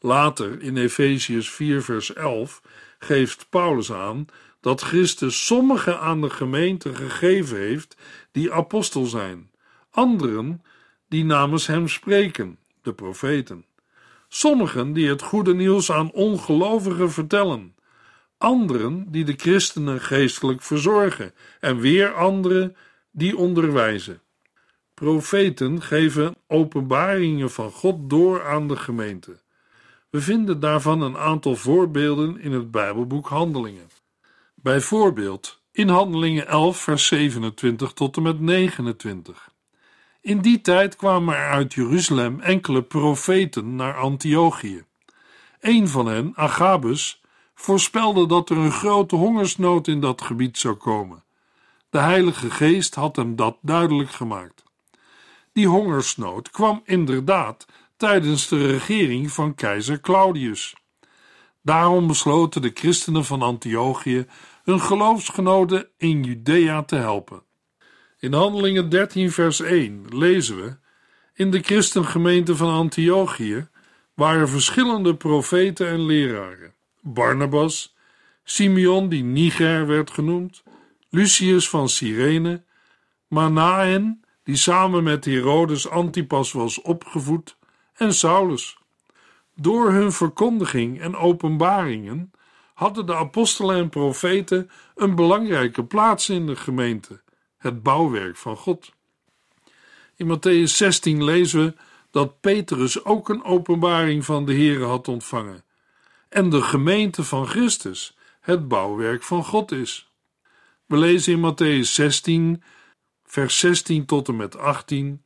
Later 0.00 0.62
in 0.62 0.76
Efeziërs 0.76 1.50
4, 1.50 1.82
vers 1.82 2.12
11 2.14 2.62
geeft 2.98 3.46
Paulus 3.50 3.92
aan 3.92 4.26
dat 4.66 4.80
Christus 4.80 5.46
sommigen 5.46 6.00
aan 6.00 6.20
de 6.20 6.30
gemeente 6.30 6.94
gegeven 6.94 7.58
heeft 7.58 7.96
die 8.32 8.52
apostel 8.52 9.04
zijn, 9.04 9.50
anderen 9.90 10.62
die 11.08 11.24
namens 11.24 11.66
hem 11.66 11.88
spreken, 11.88 12.58
de 12.82 12.92
profeten, 12.92 13.64
sommigen 14.28 14.92
die 14.92 15.08
het 15.08 15.22
goede 15.22 15.54
nieuws 15.54 15.92
aan 15.92 16.12
ongelovigen 16.12 17.10
vertellen, 17.10 17.74
anderen 18.38 19.06
die 19.10 19.24
de 19.24 19.34
christenen 19.36 20.00
geestelijk 20.00 20.62
verzorgen 20.62 21.34
en 21.60 21.78
weer 21.78 22.14
anderen 22.14 22.76
die 23.10 23.36
onderwijzen. 23.36 24.20
Profeten 24.94 25.82
geven 25.82 26.34
openbaringen 26.46 27.50
van 27.50 27.70
God 27.70 28.10
door 28.10 28.46
aan 28.46 28.68
de 28.68 28.76
gemeente. 28.76 29.36
We 30.10 30.20
vinden 30.20 30.60
daarvan 30.60 31.00
een 31.02 31.16
aantal 31.16 31.56
voorbeelden 31.56 32.40
in 32.40 32.52
het 32.52 32.70
Bijbelboek 32.70 33.28
Handelingen. 33.28 33.95
Bijvoorbeeld 34.66 35.60
in 35.72 35.88
Handelingen 35.88 36.46
11, 36.46 36.78
vers 36.78 37.06
27 37.06 37.92
tot 37.92 38.16
en 38.16 38.22
met 38.22 38.40
29. 38.40 39.48
In 40.20 40.40
die 40.40 40.60
tijd 40.60 40.96
kwamen 40.96 41.34
er 41.34 41.50
uit 41.50 41.74
Jeruzalem 41.74 42.40
enkele 42.40 42.82
profeten 42.82 43.76
naar 43.76 43.96
Antiochië. 43.96 44.84
Een 45.60 45.88
van 45.88 46.06
hen, 46.06 46.32
Agabus, 46.34 47.22
voorspelde 47.54 48.26
dat 48.26 48.50
er 48.50 48.56
een 48.56 48.72
grote 48.72 49.16
hongersnood 49.16 49.88
in 49.88 50.00
dat 50.00 50.22
gebied 50.22 50.58
zou 50.58 50.74
komen. 50.74 51.24
De 51.90 51.98
Heilige 51.98 52.50
Geest 52.50 52.94
had 52.94 53.16
hem 53.16 53.36
dat 53.36 53.56
duidelijk 53.60 54.10
gemaakt. 54.10 54.62
Die 55.52 55.68
hongersnood 55.68 56.50
kwam 56.50 56.82
inderdaad 56.84 57.66
tijdens 57.96 58.48
de 58.48 58.66
regering 58.66 59.32
van 59.32 59.54
keizer 59.54 60.00
Claudius. 60.00 60.74
Daarom 61.62 62.06
besloten 62.06 62.62
de 62.62 62.70
christenen 62.74 63.24
van 63.24 63.42
Antiochië 63.42 64.26
hun 64.66 64.80
geloofsgenoten 64.80 65.88
in 65.96 66.22
Judea 66.22 66.82
te 66.82 66.96
helpen. 66.96 67.42
In 68.18 68.32
Handelingen 68.32 68.88
13, 68.88 69.30
vers 69.30 69.60
1 69.60 70.04
lezen 70.08 70.56
we: 70.56 70.76
In 71.34 71.50
de 71.50 71.60
christengemeente 71.62 72.56
van 72.56 72.68
Antiochië 72.68 73.68
waren 74.14 74.48
verschillende 74.48 75.14
profeten 75.16 75.88
en 75.88 76.06
leraren: 76.06 76.74
Barnabas, 77.00 77.96
Simeon, 78.44 79.08
die 79.08 79.22
Niger 79.22 79.86
werd 79.86 80.10
genoemd, 80.10 80.62
Lucius 81.10 81.68
van 81.68 81.88
Cyrene, 81.88 82.62
Manaen, 83.28 84.24
die 84.42 84.56
samen 84.56 85.02
met 85.02 85.24
Herodes 85.24 85.88
Antipas 85.88 86.52
was 86.52 86.80
opgevoed, 86.82 87.56
en 87.94 88.14
Saulus. 88.14 88.78
Door 89.54 89.92
hun 89.92 90.12
verkondiging 90.12 91.00
en 91.00 91.16
openbaringen 91.16 92.30
hadden 92.76 93.06
de 93.06 93.14
apostelen 93.14 93.76
en 93.76 93.88
profeten 93.88 94.70
een 94.94 95.14
belangrijke 95.14 95.84
plaats 95.84 96.28
in 96.28 96.46
de 96.46 96.56
gemeente, 96.56 97.20
het 97.56 97.82
bouwwerk 97.82 98.36
van 98.36 98.56
God. 98.56 98.92
In 100.16 100.38
Matthäus 100.38 100.70
16 100.76 101.24
lezen 101.24 101.64
we 101.64 101.74
dat 102.10 102.40
Petrus 102.40 103.04
ook 103.04 103.28
een 103.28 103.44
openbaring 103.44 104.24
van 104.24 104.44
de 104.44 104.52
Heere 104.52 104.84
had 104.84 105.08
ontvangen 105.08 105.64
en 106.28 106.50
de 106.50 106.62
gemeente 106.62 107.24
van 107.24 107.46
Christus 107.46 108.16
het 108.40 108.68
bouwwerk 108.68 109.22
van 109.22 109.44
God 109.44 109.72
is. 109.72 110.10
We 110.86 110.96
lezen 110.96 111.32
in 111.32 111.52
Matthäus 111.52 111.90
16, 111.90 112.62
vers 113.24 113.58
16 113.58 114.06
tot 114.06 114.28
en 114.28 114.36
met 114.36 114.56
18. 114.56 115.22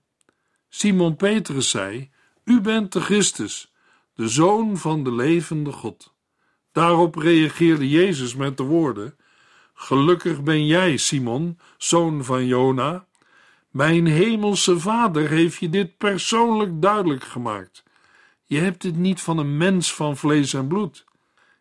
Simon 0.68 1.16
Petrus 1.16 1.70
zei: 1.70 2.10
U 2.44 2.60
bent 2.60 2.92
de 2.92 3.00
Christus, 3.00 3.72
de 4.14 4.28
zoon 4.28 4.78
van 4.78 5.04
de 5.04 5.12
levende 5.12 5.72
God. 5.72 6.14
Daarop 6.72 7.14
reageerde 7.14 7.88
Jezus 7.88 8.34
met 8.34 8.56
de 8.56 8.62
woorden: 8.62 9.16
Gelukkig 9.74 10.42
ben 10.42 10.66
jij, 10.66 10.96
Simon, 10.96 11.58
zoon 11.76 12.24
van 12.24 12.46
Jona. 12.46 13.06
Mijn 13.70 14.06
hemelse 14.06 14.78
vader 14.78 15.28
heeft 15.28 15.58
je 15.58 15.68
dit 15.68 15.96
persoonlijk 15.96 16.82
duidelijk 16.82 17.24
gemaakt. 17.24 17.84
Je 18.44 18.58
hebt 18.58 18.82
het 18.82 18.96
niet 18.96 19.20
van 19.20 19.38
een 19.38 19.56
mens 19.56 19.94
van 19.94 20.16
vlees 20.16 20.54
en 20.54 20.66
bloed. 20.68 21.04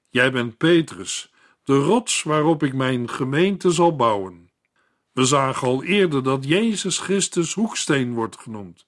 Jij 0.10 0.32
bent 0.32 0.58
Petrus, 0.58 1.34
de 1.64 1.78
rots 1.78 2.24
waarop 2.24 2.64
ik 2.64 2.74
mijn 2.74 3.10
gemeente 3.10 3.72
zal 3.72 3.96
bouwen. 3.96 4.50
We 5.12 5.26
zagen 5.26 5.68
al 5.68 5.84
eerder 5.84 6.24
dat 6.24 6.46
Jezus 6.46 6.98
Christus 6.98 7.54
hoeksteen 7.54 8.14
wordt 8.14 8.38
genoemd 8.38 8.88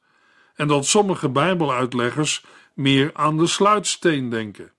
en 0.61 0.67
dat 0.67 0.85
sommige 0.85 1.29
Bijbeluitleggers 1.29 2.45
meer 2.73 3.09
aan 3.13 3.37
de 3.37 3.47
sluitsteen 3.47 4.29
denken, 4.29 4.71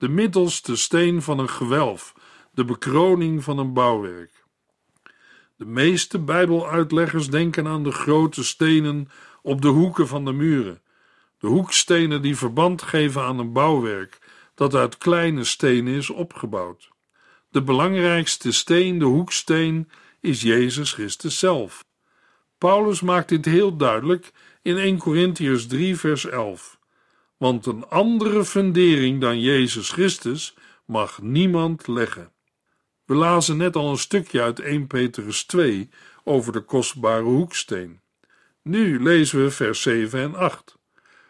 de 0.00 0.08
middelste 0.08 0.76
steen 0.76 1.22
van 1.22 1.38
een 1.38 1.48
gewelf, 1.48 2.14
de 2.52 2.64
bekroning 2.64 3.44
van 3.44 3.58
een 3.58 3.72
bouwwerk. 3.72 4.44
De 5.56 5.64
meeste 5.64 6.18
Bijbeluitleggers 6.18 7.28
denken 7.28 7.66
aan 7.66 7.82
de 7.82 7.92
grote 7.92 8.44
stenen 8.44 9.08
op 9.42 9.62
de 9.62 9.68
hoeken 9.68 10.08
van 10.08 10.24
de 10.24 10.32
muren, 10.32 10.82
de 11.38 11.46
hoekstenen 11.46 12.22
die 12.22 12.36
verband 12.36 12.82
geven 12.82 13.22
aan 13.22 13.38
een 13.38 13.52
bouwwerk 13.52 14.18
dat 14.54 14.74
uit 14.74 14.98
kleine 14.98 15.44
stenen 15.44 15.94
is 15.94 16.10
opgebouwd. 16.10 16.88
De 17.50 17.62
belangrijkste 17.62 18.52
steen, 18.52 18.98
de 18.98 19.04
hoeksteen, 19.04 19.90
is 20.20 20.42
Jezus 20.42 20.92
Christus 20.92 21.38
zelf. 21.38 21.84
Paulus 22.58 23.00
maakt 23.00 23.28
dit 23.28 23.44
heel 23.44 23.76
duidelijk 23.76 24.32
in 24.62 24.76
1 24.76 24.98
Corinthians 24.98 25.66
3, 25.66 25.96
vers 25.96 26.26
11. 26.26 26.78
Want 27.40 27.66
een 27.66 27.88
andere 27.88 28.44
fundering 28.44 29.20
dan 29.20 29.40
Jezus 29.40 29.90
Christus 29.90 30.54
mag 30.84 31.22
niemand 31.22 31.86
leggen. 31.86 32.32
We 33.04 33.14
lazen 33.14 33.56
net 33.56 33.76
al 33.76 33.90
een 33.90 33.98
stukje 33.98 34.42
uit 34.42 34.58
1 34.58 34.86
Petrus 34.86 35.44
2 35.44 35.88
over 36.24 36.52
de 36.52 36.60
kostbare 36.60 37.22
hoeksteen. 37.22 38.00
Nu 38.62 39.02
lezen 39.02 39.42
we 39.42 39.50
vers 39.50 39.82
7 39.82 40.20
en 40.20 40.34
8. 40.34 40.76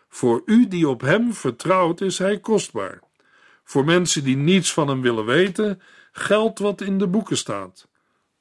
Voor 0.08 0.42
u 0.44 0.68
die 0.68 0.88
op 0.88 1.00
hem 1.00 1.34
vertrouwt, 1.34 2.00
is 2.00 2.18
hij 2.18 2.40
kostbaar. 2.40 3.02
Voor 3.64 3.84
mensen 3.84 4.24
die 4.24 4.36
niets 4.36 4.72
van 4.72 4.88
hem 4.88 5.00
willen 5.00 5.24
weten, 5.24 5.82
geldt 6.12 6.58
wat 6.58 6.80
in 6.80 6.98
de 6.98 7.08
boeken 7.08 7.36
staat. 7.36 7.88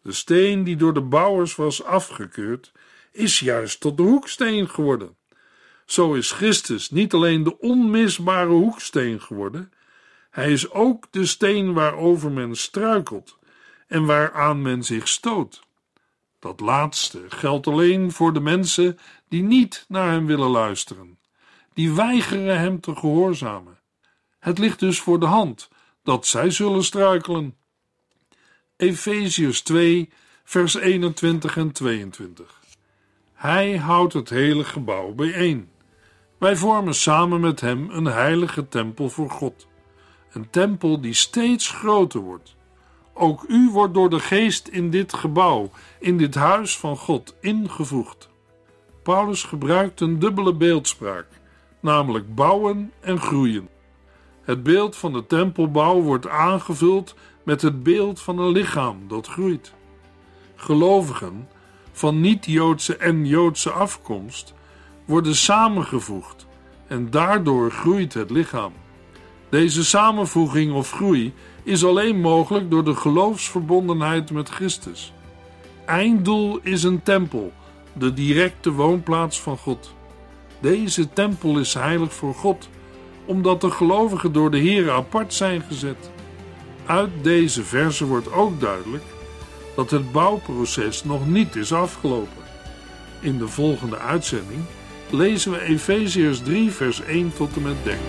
De 0.02 0.12
steen 0.12 0.64
die 0.64 0.76
door 0.76 0.94
de 0.94 1.02
bouwers 1.02 1.56
was 1.56 1.84
afgekeurd, 1.84 2.72
is 3.12 3.40
juist 3.40 3.80
tot 3.80 3.98
de 3.98 4.04
hoeksteen 4.04 4.70
geworden. 4.70 5.18
Zo 5.90 6.14
is 6.14 6.32
Christus 6.32 6.90
niet 6.90 7.14
alleen 7.14 7.44
de 7.44 7.60
onmisbare 7.60 8.50
hoeksteen 8.50 9.22
geworden, 9.22 9.72
hij 10.30 10.52
is 10.52 10.72
ook 10.72 11.08
de 11.12 11.26
steen 11.26 11.74
waarover 11.74 12.32
men 12.32 12.56
struikelt 12.56 13.38
en 13.88 14.06
waaraan 14.06 14.62
men 14.62 14.84
zich 14.84 15.08
stoot. 15.08 15.64
Dat 16.40 16.60
laatste 16.60 17.26
geldt 17.28 17.68
alleen 17.68 18.12
voor 18.12 18.34
de 18.34 18.40
mensen 18.40 19.00
die 19.28 19.44
niet 19.44 19.86
naar 19.88 20.12
hem 20.12 20.26
willen 20.26 20.50
luisteren, 20.50 21.20
die 21.74 21.94
weigeren 21.94 22.60
hem 22.60 22.80
te 22.80 22.96
gehoorzamen. 22.96 23.80
Het 24.40 24.58
ligt 24.58 24.80
dus 24.80 25.00
voor 25.00 25.20
de 25.20 25.26
hand 25.26 25.70
dat 26.04 26.26
zij 26.26 26.50
zullen 26.50 26.84
struikelen. 26.84 27.56
Efeziërs 28.78 29.62
2, 29.62 30.10
vers 30.44 30.76
21 30.76 31.58
en 31.58 31.72
22. 31.72 32.62
Hij 33.34 33.78
houdt 33.78 34.14
het 34.14 34.30
hele 34.30 34.64
gebouw 34.64 35.12
bijeen. 35.12 35.70
Wij 36.40 36.56
vormen 36.56 36.96
samen 36.96 37.40
met 37.40 37.62
hem 37.62 37.90
een 37.90 38.06
heilige 38.06 38.68
tempel 38.68 39.10
voor 39.10 39.30
God. 39.30 39.68
Een 40.32 40.50
tempel 40.50 41.02
die 41.02 41.14
steeds 41.14 41.70
groter 41.70 42.20
wordt. 42.20 42.56
Ook 43.14 43.46
u 43.48 43.70
wordt 43.70 43.94
door 43.94 44.10
de 44.10 44.20
geest 44.20 44.68
in 44.68 44.90
dit 44.90 45.14
gebouw, 45.14 45.72
in 46.00 46.18
dit 46.18 46.36
huis 46.36 46.78
van 46.78 46.98
God, 46.98 47.36
ingevoegd. 47.42 48.30
Paulus 49.04 49.44
gebruikt 49.44 50.02
een 50.02 50.20
dubbele 50.20 50.54
beeldspraak, 50.54 51.28
namelijk 51.80 52.36
bouwen 52.36 52.92
en 53.00 53.20
groeien. 53.20 53.70
Het 54.42 54.64
beeld 54.64 54.96
van 54.96 55.14
de 55.14 55.26
tempelbouw 55.26 56.02
wordt 56.02 56.28
aangevuld 56.28 57.16
met 57.44 57.62
het 57.62 57.84
beeld 57.84 58.22
van 58.22 58.40
een 58.40 58.52
lichaam 58.52 59.08
dat 59.08 59.28
groeit. 59.28 59.74
Gelovigen 60.56 61.48
van 61.92 62.22
niet-Joodse 62.22 62.98
en 62.98 63.26
Joodse 63.26 63.72
afkomst 63.72 64.54
worden 65.10 65.36
samengevoegd 65.36 66.48
en 66.88 67.10
daardoor 67.10 67.72
groeit 67.72 68.14
het 68.14 68.30
lichaam. 68.30 68.72
Deze 69.50 69.86
samenvoeging 69.86 70.74
of 70.74 70.92
groei 70.92 71.34
is 71.64 71.86
alleen 71.86 72.22
mogelijk 72.22 72.70
door 72.70 72.84
de 72.84 72.96
geloofsverbondenheid 72.96 74.32
met 74.32 74.50
Christus. 74.50 75.14
Einddoel 75.86 76.60
is 76.64 76.84
een 76.84 77.04
tempel, 77.04 77.54
de 77.94 78.14
directe 78.14 78.72
woonplaats 78.72 79.42
van 79.42 79.58
God. 79.58 79.94
Deze 80.60 81.14
tempel 81.14 81.60
is 81.60 81.74
heilig 81.74 82.14
voor 82.14 82.34
God 82.34 82.70
omdat 83.26 83.62
de 83.62 83.72
gelovigen 83.72 84.32
door 84.32 84.52
de 84.52 84.58
Heer 84.58 84.92
apart 84.92 85.34
zijn 85.34 85.62
gezet. 85.62 86.12
Uit 86.86 87.10
deze 87.22 87.64
verse 87.64 88.06
wordt 88.06 88.32
ook 88.32 88.60
duidelijk 88.60 89.04
dat 89.76 89.92
het 89.92 90.12
bouwproces 90.12 91.04
nog 91.04 91.28
niet 91.28 91.56
is 91.56 91.74
afgelopen. 91.74 92.44
In 93.20 93.38
de 93.38 93.48
volgende 93.48 93.98
uitzending 93.98 94.62
lezen 95.12 95.52
we 95.52 95.62
Efeziërs 95.62 96.42
3, 96.42 96.72
vers 96.72 97.02
1 97.02 97.34
tot 97.34 97.56
en 97.56 97.62
met 97.62 97.76
13. 97.84 98.00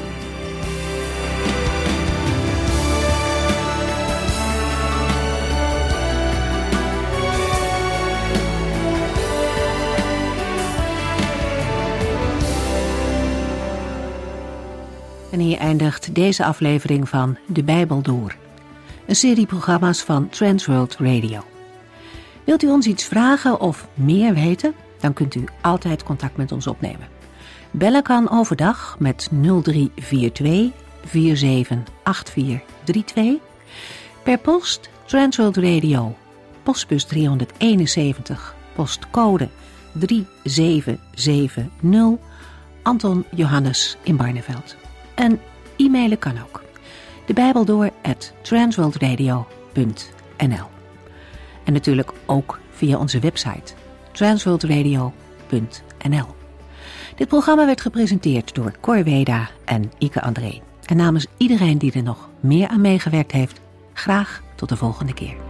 En 15.30 15.38
hier 15.38 15.58
eindigt 15.58 16.14
deze 16.14 16.44
aflevering 16.44 17.08
van 17.08 17.38
De 17.46 17.62
Bijbel 17.62 18.02
Door. 18.02 18.36
Een 19.06 19.16
serie 19.16 19.46
programma's 19.46 20.02
van 20.02 20.28
Transworld 20.28 20.96
Radio. 20.98 21.44
Wilt 22.44 22.62
u 22.62 22.68
ons 22.68 22.86
iets 22.86 23.04
vragen 23.04 23.60
of 23.60 23.88
meer 23.94 24.34
weten? 24.34 24.74
Dan 25.00 25.12
kunt 25.12 25.34
u 25.34 25.44
altijd 25.60 26.02
contact 26.02 26.36
met 26.36 26.52
ons 26.52 26.66
opnemen. 26.66 27.08
Bellen 27.70 28.02
kan 28.02 28.30
overdag 28.30 28.96
met 28.98 29.28
0342 29.30 30.70
478432. 31.04 33.34
Per 34.22 34.38
post 34.38 34.90
Transworld 35.04 35.56
Radio. 35.56 36.16
Postbus 36.62 37.04
371. 37.04 38.54
Postcode 38.74 39.48
3770. 39.92 42.18
Anton 42.82 43.24
Johannes 43.34 43.96
in 44.02 44.16
Barneveld. 44.16 44.76
En 45.14 45.40
e-mailen 45.76 46.18
kan 46.18 46.42
ook. 46.42 46.62
De 47.26 47.32
Bijbel 47.32 47.64
door 47.64 47.90
at 48.02 48.32
transworldradio.nl 48.42 50.68
En 51.64 51.72
natuurlijk 51.72 52.12
ook 52.26 52.58
via 52.70 52.98
onze 52.98 53.18
website 53.18 53.74
transworldradio.nl 54.20 56.26
Dit 57.16 57.28
programma 57.28 57.66
werd 57.66 57.80
gepresenteerd 57.80 58.54
door 58.54 58.72
Cor 58.80 59.04
Weda 59.04 59.48
en 59.64 59.92
Ike 59.98 60.22
André. 60.22 60.60
En 60.84 60.96
namens 60.96 61.26
iedereen 61.36 61.78
die 61.78 61.92
er 61.92 62.02
nog 62.02 62.28
meer 62.40 62.68
aan 62.68 62.80
meegewerkt 62.80 63.32
heeft, 63.32 63.60
graag 63.92 64.42
tot 64.54 64.68
de 64.68 64.76
volgende 64.76 65.14
keer. 65.14 65.49